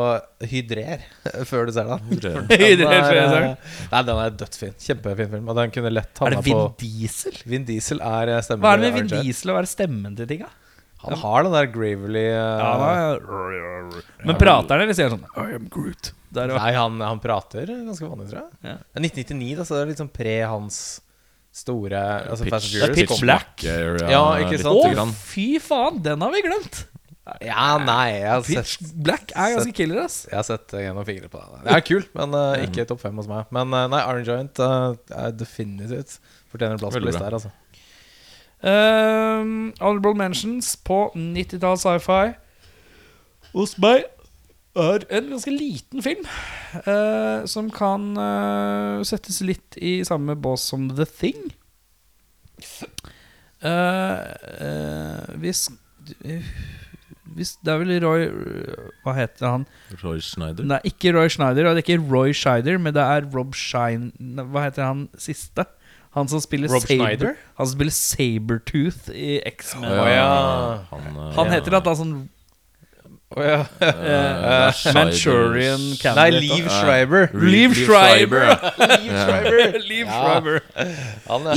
[0.47, 1.01] hydrer
[1.49, 2.05] før du ser den.
[2.11, 2.37] Hydrer.
[2.61, 3.55] Hydrer før jeg ser den.
[3.57, 4.77] eh, Nei, den er dødsfin.
[4.85, 5.49] Kjempefin film.
[5.51, 7.35] Og den kunne lett Er det Vin på Diesel?
[7.51, 10.15] Vin Diesel er eh, stemmen Hva er det med Vin Diesel Diesel hva er stemmen
[10.19, 10.47] til tinga?
[11.03, 15.51] Han har den der gravely uh, Ja, da, Men prater han, eller sier han sånn
[15.51, 16.09] I am Groot?
[16.33, 18.49] Der, Nei, han, han prater ganske vanlig, tror jeg.
[18.65, 18.73] Ja.
[18.81, 20.79] Det er 1999, da, så det er litt sånn pre hans
[21.57, 22.01] store
[22.33, 22.97] altså Pitch- Fast er Furious.
[22.97, 23.63] Pitch Black.
[24.11, 24.97] Ja, ikke sant?
[24.97, 26.01] Å, fy faen!
[26.05, 26.81] Den har vi glemt!
[27.43, 30.17] Ja, nei, jeg har Pitch sett Black er ganske sett- killer, ass.
[30.29, 31.61] Jeg har sett eh, gjennom fingrene på det.
[31.65, 33.47] Det er kult, men uh, ikke topp fem hos meg.
[33.55, 36.17] Men uh, nei, Iron Giant uh, er definitivt
[36.51, 37.53] fortjener en plass på lista her, altså.
[38.57, 42.21] Um, honorable mentions på 90-tall sci-fi
[43.53, 44.07] hos meg
[44.77, 46.25] er en ganske liten film.
[46.85, 48.11] eh, som kan
[49.05, 51.47] settes litt i samme bås som The Thing.
[53.57, 54.21] Uh,
[54.61, 55.67] eh, hvis
[57.37, 58.27] hvis, Det er vel Roy
[59.05, 59.65] Hva heter han?
[60.03, 60.67] Roy Schneider.
[60.67, 64.11] Nei, ikke Roy Schneider, og det er ikke Roy Scheider, men det er Rob Shine
[64.51, 65.67] Hva heter han siste?
[66.17, 67.35] Han som spiller Rob Saber, Schneider?
[67.59, 69.85] Han som spiller Sabertooth i X-Men.
[69.91, 70.79] Oh, ja.
[70.89, 72.17] Han, uh, Han heter da han sånn
[73.35, 73.59] Oh, ja.
[73.59, 76.39] uh, er Manchurian Nei, Candidate.
[76.39, 77.27] Liv Schreiber.
[77.53, 78.45] Liv Schreiber.
[79.03, 79.79] Liv Schreiber.
[79.89, 80.61] Liv Schreiber.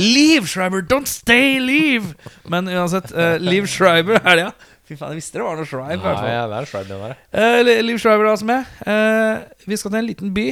[0.03, 2.11] Liv Schreiber, don't stay, Liv!
[2.43, 4.51] Men uansett, uh, Liv Schreiber er det, ja.
[4.91, 5.95] Fy faen, jeg visste det var noe Shrive?
[6.01, 7.19] Nei, Ja, ja, det er Shrive, den der.
[7.31, 8.65] Eh, Li- Liv Shriver er altså med.
[8.91, 10.47] Eh, vi skal til en liten by.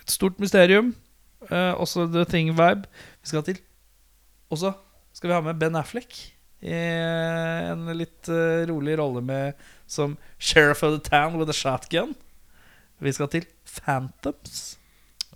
[0.00, 0.94] Et stort mysterium.
[1.50, 2.86] Eh, også The Thing-vibe.
[3.20, 3.58] Vi skal til
[4.50, 4.72] Og så
[5.12, 6.16] skal vi ha med Ben Affleck
[6.64, 9.52] i eh, en litt eh, rolig rolle med
[9.86, 12.14] som sheriff of the town with a shotgun.
[13.04, 14.78] Vi skal til Phantoms.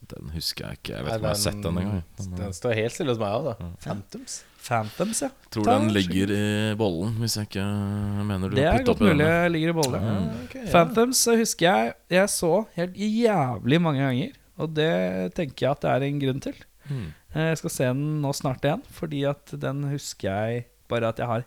[0.08, 0.94] Den husker jeg ikke.
[0.96, 2.04] Jeg vet ikke om jeg har sett den engang.
[2.38, 3.68] Den står helt stille hos meg òg, da.
[3.84, 4.38] Phantoms.
[4.68, 5.28] Phantoms, ja.
[5.54, 7.64] Tror Ta den ligger i bollen, hvis jeg ikke
[8.28, 9.52] mener du Det er godt mulig den.
[9.54, 10.02] ligger i bollen.
[10.04, 10.70] Ja, Okay, ja.
[10.74, 14.34] Phantoms så husker jeg jeg så helt jævlig mange ganger.
[14.58, 14.90] Og det
[15.38, 16.54] tenker jeg at det er en grunn til.
[16.90, 17.06] Mm.
[17.34, 21.18] Eh, Jeg skal se den nå snart igjen, fordi at den husker jeg bare at
[21.22, 21.44] jeg har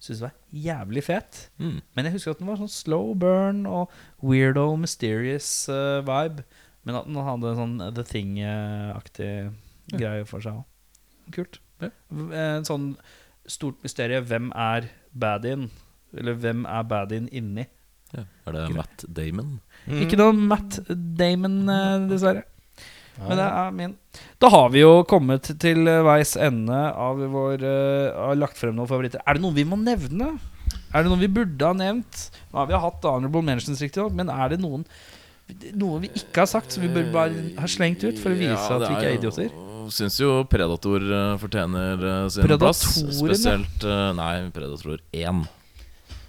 [0.00, 1.50] syntes var jævlig fet.
[1.58, 1.80] Mm.
[1.94, 3.90] Men jeg husker at den var sånn slow burn og
[4.22, 6.44] weirdo, mysterious uh, vibe.
[6.84, 9.32] Men at den hadde en sånn The Thing-aktig
[9.92, 10.64] greie for seg òg.
[11.34, 11.58] Kult.
[11.82, 11.90] Ja.
[12.58, 12.92] En sånn
[13.48, 14.26] stort mysterium.
[14.28, 15.68] Hvem er baddien?
[16.16, 17.66] Eller hvem er baddien inni?
[18.14, 18.24] Ja.
[18.48, 19.58] Er det Matt Damon?
[19.84, 19.98] Mm.
[20.04, 22.46] Ikke noe Matt Damon, eh, dessverre.
[23.18, 23.94] Men det er min.
[24.38, 28.90] Da har vi jo kommet til veis ende av vår uh, Har lagt frem noen
[28.90, 29.22] favoritter.
[29.26, 30.36] Er det noen vi må nevne?
[30.94, 32.28] Er det noen vi burde ha nevnt?
[32.52, 34.86] Nå har vi hatt honorable mentions, riktignok, men er det noen
[35.78, 38.68] noe vi ikke har sagt, som vi bør bare ha slengt ut for å vise
[38.74, 39.54] at vi ikke er idioter?
[39.88, 42.82] Syns jo Predator eh, fortjener eh, sin plass.
[43.16, 45.08] Spesielt eh, Nei, Predator 1.
[45.16, 45.32] Ja,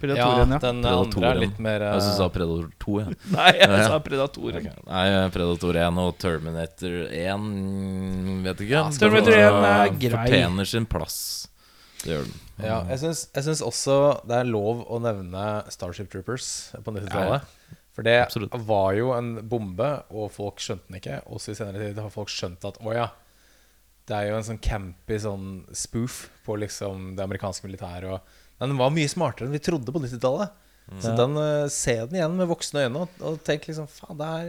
[0.00, 0.58] Predatoren, ja.
[0.62, 2.94] den andre er litt mer Jeg syns du sa Predator 2.
[3.02, 3.10] Ja.
[3.36, 3.88] Nei, jeg Ja, ja.
[3.92, 4.62] sa Predatoren.
[4.62, 4.84] Okay.
[4.88, 5.04] Nei,
[5.34, 8.72] Predator 1 og Terminator 1 mm, Vet ikke.
[8.78, 10.14] Ja, Terminator 1 er grei.
[10.16, 11.18] Fortjener sin plass.
[12.00, 12.38] Det gjør den.
[12.64, 13.98] Ja, jeg syns også
[14.28, 16.48] det er lov å nevne Starship Troopers
[16.80, 17.44] på 90-tallet.
[18.00, 18.54] For det Absolutt.
[18.64, 21.18] var jo en bombe, og folk skjønte den ikke.
[21.28, 23.10] Også i senere tid har folk skjønt at å ja,
[24.08, 28.08] det er jo en sånn campy sånn spoof på liksom det amerikanske militæret.
[28.08, 30.56] Og, men den var mye smartere enn vi trodde på 90-tallet.
[30.96, 34.30] Så den, eh, se den igjen med voksne øyne og, og tenk liksom Faen, det
[34.40, 34.48] er,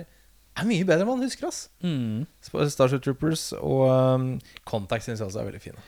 [0.58, 1.66] er mye bedre enn man husker, ass.
[1.84, 2.24] Mm.
[2.48, 4.30] Starship Troopers og um,
[4.64, 5.84] Contact syns jeg også er veldig fine.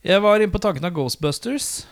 [0.00, 1.84] Jeg var inne på tanken av Ghostbusters.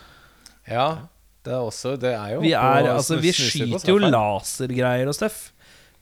[0.65, 1.05] Ja,
[1.45, 5.15] det er også Det er jo Vi, på er, altså, vi skyter jo lasergreier og
[5.17, 5.51] stuff.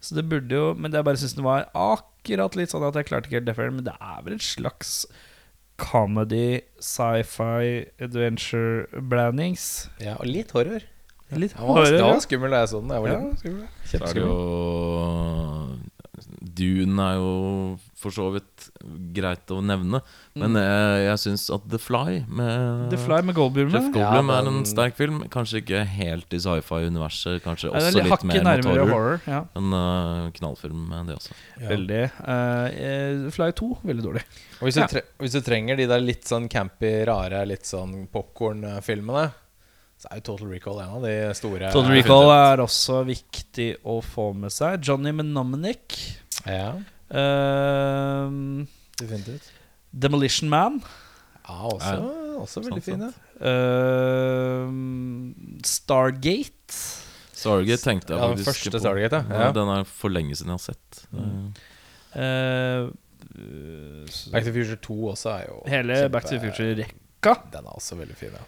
[0.04, 3.06] Så det burde jo Men jeg bare syns den var akkurat litt sånn at jeg
[3.10, 5.04] klarte ikke helt det Men det er vel et slags
[5.80, 9.64] comedy, sci-fi, adventure-blandings.
[10.00, 10.84] Ja, og litt horror.
[11.34, 12.12] Litt Det var, det horror.
[12.12, 12.92] var skummel da jeg så den.
[12.94, 13.66] Jeg var Ja, skummel.
[13.90, 14.34] Så er det jo
[16.54, 17.32] Dune er jo
[17.98, 18.68] for så vidt
[19.16, 20.00] greit å nevne.
[20.38, 23.70] Men jeg, jeg syns at The Fly med The Fly med Goldblum.
[23.72, 23.88] Jeff.
[23.94, 25.22] Goldblum Ja, er en sterk film.
[25.32, 27.40] Kanskje ikke helt i sci-fi-universet.
[27.44, 28.94] Kanskje også litt litt mer mot nærmere horror.
[28.94, 29.22] horror.
[29.30, 29.40] Ja.
[29.58, 31.38] En uh, knallfilm, det også.
[31.60, 31.68] Ja.
[31.72, 32.02] Veldig.
[32.34, 34.24] Eh, Fly 2, veldig dårlig.
[34.60, 38.04] Og hvis du, tre hvis du trenger de der litt sånn campy, rare, litt sånn
[38.12, 39.30] popkorn-filmene,
[40.04, 41.70] så er jo Total Recall en av de store.
[41.72, 44.82] Total Recall er også viktig å få med seg.
[44.84, 45.96] Johnny Mnemonic.
[46.46, 46.72] Ja,
[47.14, 48.64] Uh,
[48.98, 49.52] definitivt.
[49.92, 50.80] Demolition Man.
[51.48, 53.10] Ja, også, også veldig fin fine.
[53.38, 54.72] Uh,
[55.64, 56.74] Stargate.
[57.34, 58.78] Stargate tenkte jeg Ja, den faktisk første på.
[58.82, 59.44] Stargate, ja.
[59.46, 61.06] Ja, Den er for lenge siden jeg har sett.
[61.12, 61.54] Mm.
[62.14, 62.90] Uh,
[64.32, 67.34] Back to the Future 2 også er jo hele kjempe- Back to the Future-rekka.
[67.52, 68.44] Den er også veldig fin, ja.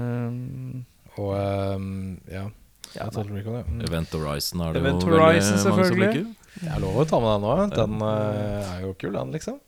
[0.00, 0.84] Um,
[1.18, 1.32] Og
[1.76, 2.44] um, ja,
[2.94, 3.62] ja, Total Recall, ja.
[3.68, 3.80] Mm.
[3.88, 6.24] Event Horizon er det Event jo Horizon, veldig mange som liker.
[6.58, 7.52] Det er lov å ta med den nå.
[7.76, 9.60] Den eh, er jo kul, den, liksom.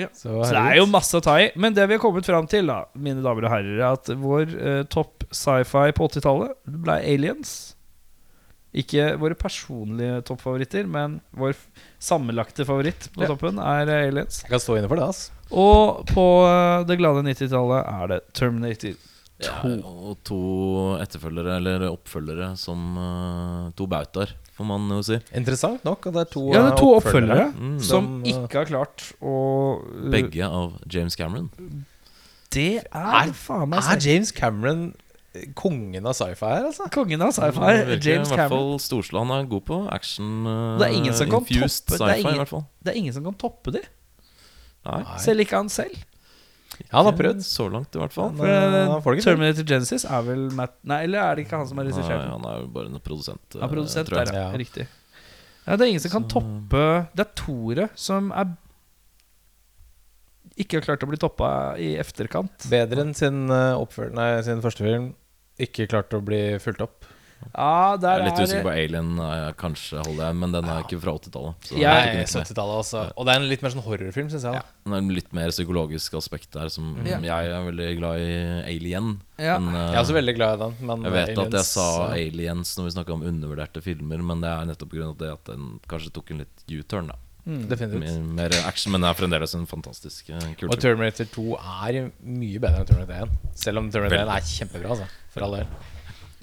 [0.00, 0.06] Ja.
[0.16, 1.50] Så, Så det er jo masse å ta i.
[1.60, 4.54] Men det vi har kommet fram til, da, mine damer og herrer, er at vår
[4.56, 6.54] eh, topp sci-fi på 80-tallet
[6.86, 7.52] ble Aliens.
[8.70, 11.56] Ikke våre personlige toppfavoritter, men vår
[11.98, 13.32] sammenlagte favoritt på Ja.
[13.32, 14.44] toppen er eh, Aliens.
[14.46, 15.24] Jeg kan stå inne for det, ass.
[15.50, 18.94] Og på eh, det glade 90-tallet er det Terminator.
[19.40, 19.56] Ja,
[19.88, 20.38] og to
[21.00, 25.18] etterfølgere, eller oppfølgere, som uh, to bautaer, får man jo si.
[25.40, 27.76] Interessant nok at det er to, Ja, det er to oppfølgere, oppfølgere Mm.
[27.80, 29.34] som Som, eh, ikke har klart å
[29.80, 31.50] eh, Begge av James Cameron.
[32.50, 33.98] Det er, Er- faen meg Er.
[34.00, 34.94] James Cameron
[35.34, 36.88] eh, kongen av sci-fi her, altså?
[36.90, 40.46] Kongen av sci-fi, virker James i hvert fall Storsland er god på action.
[40.46, 42.64] uh, Det er ingen som kan infused toppe- er sci-fi, fall.
[42.82, 43.82] Det er ingen som kan toppe de.
[44.86, 45.04] Nei.
[45.18, 45.94] Selv ikke han selv.
[46.86, 47.42] Ja, han har prøvd.
[47.46, 48.32] Så langt, i hvert fall.
[48.36, 49.24] For eh, til.
[49.26, 52.46] Terminator Genesis er vel Matt Nei, eller er det ikke han som har regissert han
[52.50, 53.58] er jo bare en produsent.
[53.60, 54.48] Er produsent der, ja.
[54.48, 54.58] Ja.
[54.58, 54.86] Riktig.
[55.66, 58.56] Ja, det er ingen som kan Så- toppe Det er Tore som er
[60.60, 61.50] ikke har klart å bli toppa
[61.80, 62.66] i efterkant.
[62.68, 65.14] Bedre enn sin, eh, oppføl- nei, sin første film.
[65.58, 67.04] Ikke klart å bli fulgt opp.
[67.50, 70.82] Ja, Jeg er litt er usikker på Alien, eh, kanskje holder jeg, men den er
[70.84, 71.70] ikke fra 80-tallet.
[71.72, 72.46] Ja, Jeg- jeg tok Nei, den ikke med.
[72.46, 73.12] 70-tallet også.
[73.16, 74.52] Og det er en litt mer sånn horrorfilm, syns jeg.
[74.52, 77.22] da Det er en litt mer psykologisk aspekt der, som mm.
[77.22, 79.20] jeg er veldig glad i Alien.
[79.38, 79.58] Ja.
[79.58, 80.76] Men, eh, Jeg er også veldig glad i den.
[80.86, 84.50] Men jeg vet at jeg sa Aliens når vi snakka om undervurderte filmer, men det
[84.50, 85.16] er nettopp pga.
[85.18, 87.08] det at den kanskje tok en litt U-turn.
[87.08, 87.14] da
[87.46, 88.00] Definitivt.
[88.00, 90.78] Mer, mer action, men det er fremdeles en fantastisk eh, kul Og.
[90.78, 93.30] Terminator 2 er mye bedre enn Terminator 1.
[93.62, 95.08] Selv om Terminator 1 er kjempebra, altså.
[95.32, 95.66] For all del.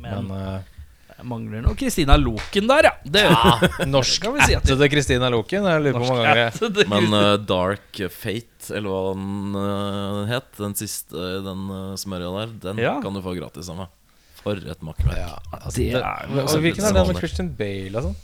[0.01, 0.73] Men Men eh,
[1.17, 2.91] jeg mangler noe Kristina Loken der, ja.
[3.01, 5.65] Det ja norsk kan vi si at det Kristina Loken.
[5.65, 6.89] Jeg lurer på hvor mange ganger er.
[6.91, 12.29] Men uh, Dark Fate, eller hva den uh, het, den siste, eh, den uh, smørja
[12.35, 12.93] der, den Ja.
[13.01, 13.95] kan du få gratis av meg.
[14.43, 15.17] For et makkverk.
[15.17, 18.17] ja, altså, Hvilken er den med Christian Bale og sånn?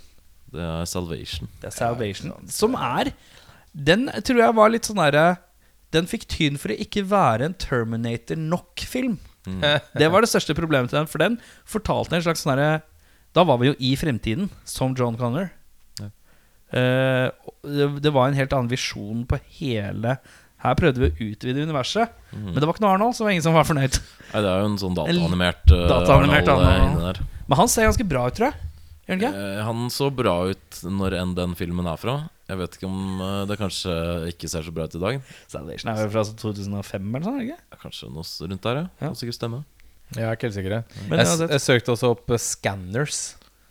[0.53, 1.49] Det er Salvation.
[1.63, 2.35] Det er Salvation.
[2.53, 3.09] Som er
[3.73, 5.39] Den tror jeg var litt sånn derre
[5.89, 9.17] Den fikk tyn for å ikke være en Terminator nok-film.
[9.45, 11.09] Det var det største problemet til den.
[11.11, 11.37] For den
[11.67, 12.83] fortalte en slags sånn derre
[13.35, 15.49] Da var vi jo i fremtiden, som John Connor.
[15.99, 16.09] Ja.
[16.73, 17.51] Uh,
[18.01, 20.15] det, var en helt annen visjon på hele
[20.63, 23.33] Her prøvde vi å utvide universet, men det var ikke noe Arnold, så det var
[23.35, 23.97] ingen som var fornøyd.
[24.31, 27.19] Nei, det er jo en sånn dataanimert uh, Dataanimert Arnold eh.
[27.49, 28.69] Men han ser ganske bra ut, tror jeg.
[29.11, 32.15] Eh, han så bra ut når enn den filmen er fra.
[32.43, 33.93] Jeg vet ikke om eh, det kanskje
[34.33, 35.21] ikke ser så bra ut i dag.
[35.51, 37.79] Salvation er jo fra 2005 eller sånn, ikke?
[37.85, 38.89] Kanskje noe rundt der, ja.
[38.99, 39.05] Ja.
[39.05, 39.61] Kan sikkert stemme.
[40.13, 40.75] Jeg er ikke helt sikker.
[41.07, 43.21] Men Jeg, jeg søkte også opp eh, Scanners.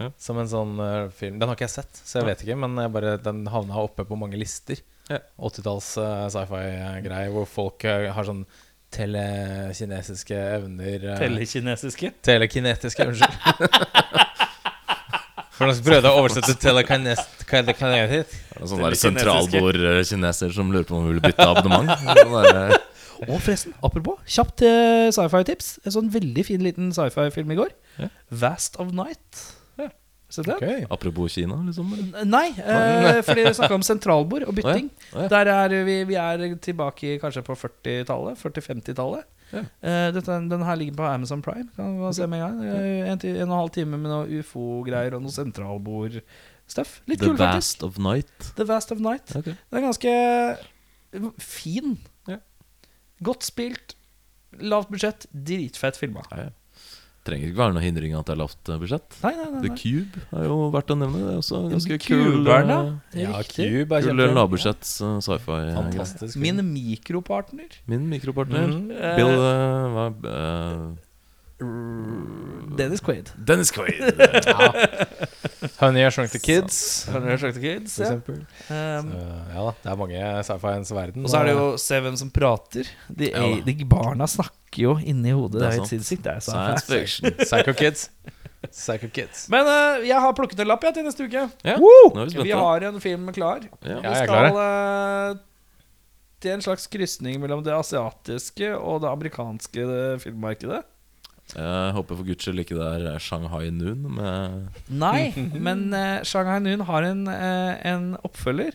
[0.00, 0.08] Ja.
[0.18, 1.36] Som en sånn uh, film.
[1.38, 2.56] Den har ikke jeg sett, så jeg vet ikke.
[2.58, 4.80] Men jeg bare, den havna oppe på mange lister.
[5.12, 5.20] Ja.
[5.36, 8.42] 80-talls uh, sci-fi-greie hvor folk uh, har sånn
[8.92, 11.06] telekinesiske evner.
[11.20, 12.12] Telekinesiske.
[12.24, 14.20] Telekinetiske, unnskyld.
[15.52, 17.41] For nå prøvde jeg å oversette telekinest...
[17.52, 18.32] telekinetisk.
[18.52, 21.92] Det er sånn der sentralbord-kineser som lurer på om vi vil bytte abonnement.
[22.12, 22.78] Der, eh,
[23.28, 25.74] Og forresten, apropos, kjapt eh, sci-fi-tips.
[25.86, 27.74] En sånn veldig fin liten sci-fi-film i går.
[28.00, 28.14] Yeah.
[28.42, 29.42] Vast of Night.
[29.78, 29.90] Ja.
[30.32, 30.86] Sett den?
[30.90, 31.92] Apropos Kina, liksom.
[32.26, 34.90] Nei, eh, fordi vi snakka om sentralbord og bytting.
[35.12, 35.30] Å ja.
[35.36, 38.40] Der er vi, vi er tilbake kanskje på 40-tallet.
[38.42, 39.28] 40-50-tallet.
[39.52, 39.62] Ja.
[39.84, 41.68] Eh, den her ligger på Amazon Prime.
[41.76, 42.64] Kan man se med en gang.
[42.64, 46.22] Eh, en, en og en halv time med noe ufo-greier og noe
[46.72, 47.02] sentralbord-stuff.
[47.06, 47.82] Litt The kul, faktisk.
[47.82, 48.54] Vast of Night.
[48.56, 49.36] The Vast of Night.
[49.36, 49.52] Okay.
[49.52, 51.98] Det er ganske fin.
[52.28, 52.38] Ja.
[53.22, 53.94] Godt spilt.
[54.60, 55.26] Lavt budsjett.
[55.32, 56.24] Dritfett filma.
[56.32, 56.50] Nei,
[57.22, 59.18] trenger ikke være noe hindring at det er lavt eh, budsjett.
[59.22, 59.62] Nei, nei, nei.
[59.62, 59.76] The.
[59.78, 61.22] Cube er jo verdt å nevne.
[61.22, 62.50] Det er også ganske kul.
[62.50, 65.60] Eh, Ja, Cube er Kul lavbudsjetts eh, sci-fi.
[65.70, 66.34] eh.
[66.42, 67.80] Min mikropartner.
[67.86, 68.68] Min mikropartner.
[68.68, 68.92] Mhm.
[68.92, 71.10] Eh, Bill uh, eh,
[72.78, 73.30] Dennis Quaid.
[73.36, 74.00] Dennis Quaid.
[75.78, 77.06] Honey, I Shrunk the Kids.
[77.10, 77.96] Har dere the kids?
[77.96, 78.10] For Ja.
[78.10, 78.38] eksempel.
[78.68, 81.24] Um, Så, ja da, det er mange sci-fiens verden.
[81.24, 82.88] og så er det jo Se hvem som prater.
[83.08, 83.60] De, Ja da.
[83.72, 85.60] de barna snakker jo inni hodet.
[85.60, 85.94] Det er helt sant.
[85.94, 86.24] sinnssykt.
[86.24, 87.30] Det er Science fiction.
[87.46, 88.10] Psycho Kids.
[88.70, 89.48] Psycho Kids.
[89.50, 91.48] Men eh, jeg har plukket en lapp jeg, til neste uke.
[91.66, 92.12] Ja, Woo!
[92.14, 93.60] nå er vi Vi har en film klar.
[93.82, 93.88] Ja.
[93.88, 95.40] Ja, Vi jeg er skal eh,
[96.42, 100.82] til en slags krysning mellom det asiatiske og det amerikanske eh, filmmarkedet.
[101.52, 106.62] Jeg håper for guds skyld ikke det er Shanghai Noon med Nei, men uh, Shanghai
[106.64, 108.72] Noon har en, uh, en oppfølger,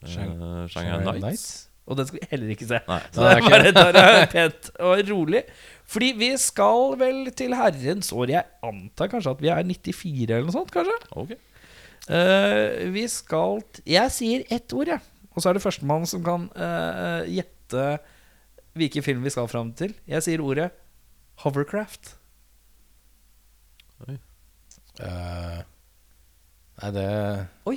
[0.00, 0.38] eh, Shang-
[0.72, 1.68] Shanghai Nights.
[1.84, 2.80] og den skal vi heller ikke se.
[2.88, 3.00] Nei.
[3.12, 5.42] Så det er bare det pent og rolig.
[5.90, 8.30] Fordi vi skal vel til herrens år.
[8.30, 10.96] Jeg antar kanskje at vi er 94 eller noe sånt, kanskje.
[11.20, 11.40] Okay.
[12.08, 15.02] Eh, vi skal t Jeg sier ett ord, jeg.
[15.34, 16.48] Og så er det førstemann som kan
[17.28, 17.84] gjette
[18.78, 19.92] hvilken film vi skal fram til.
[20.08, 20.70] Jeg sier ordet
[21.44, 22.16] hovercraft.
[25.00, 25.60] Eh,
[26.80, 27.04] Nei, det
[27.68, 27.76] Oi,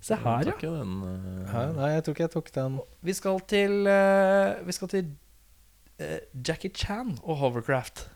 [0.00, 0.54] se her, ja.
[0.60, 2.78] Den, uh, her, Nei, jeg tror ikke jeg tok den.
[3.04, 5.10] Vi skal til uh, Vi skal til
[6.48, 8.06] Jackie Chan og hovercraft.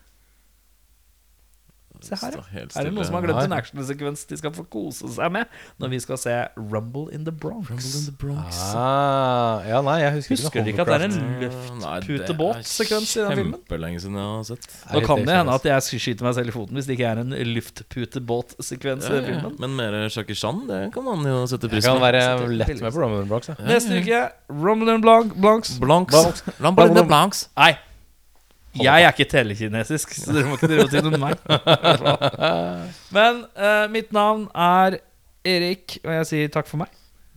[2.03, 2.63] Se her, ja.
[2.75, 5.45] Er det noen som har glemt en actionsekvens de skal få kose seg med
[5.79, 7.69] når vi skal se Rumble in the Bronx?
[7.69, 8.59] Rumble in the Bronx.
[8.75, 13.21] Ah, ja, nei, jeg husker, Husker ikke du ikke at det er en luftputebåtsekvens i
[13.23, 13.55] den filmen?
[13.59, 14.67] Kjempelenge siden jeg har sett.
[14.93, 17.21] Nå kan det hende at jeg skyter meg selv i foten hvis det ikke er
[17.23, 19.25] en luftputebåtsekvens i Ja, ja.
[19.29, 19.57] filmen.
[19.61, 22.91] Men mer Jackie Chan, det kan man jo sette Jeg pris kan være lett med
[22.91, 23.49] på Rumble in Bronx.
[23.51, 23.57] Ja.
[23.65, 25.77] Neste uke Rumble in Blanc Blancs.
[25.79, 26.13] Blanks.
[26.15, 26.43] Blanks.
[26.59, 27.47] Rumble in the Blanks.
[27.57, 27.73] Nei,
[28.83, 31.35] jeg er ikke telekinesisk, så dere må ikke drive og si noe om meg.
[33.15, 34.97] Men eh, mitt navn er
[35.45, 36.91] Erik, og jeg sier takk for meg.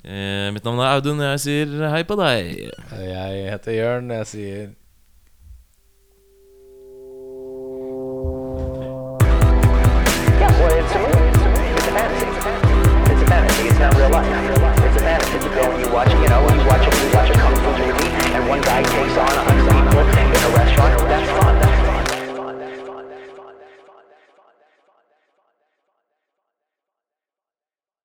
[0.05, 2.51] Eh, mitt navn er Audun, og jeg sier hei på deg.
[2.99, 4.67] Jeg heter Jørn, og jeg sier
[9.21, 11.29] Yeah, well, it's a movie.
[11.29, 11.75] It's a movie.
[11.75, 13.13] It's a fantasy.
[13.13, 13.69] It's a fantasy.
[13.69, 14.27] It's not real life.
[14.87, 15.45] It's a fantasy.
[15.45, 17.71] You go and you watch, you know, you watch, a- you watch a kung fu
[17.83, 18.08] movie.
[18.49, 21.48] one bag takes on a hundred people in a restaurant, that's fine.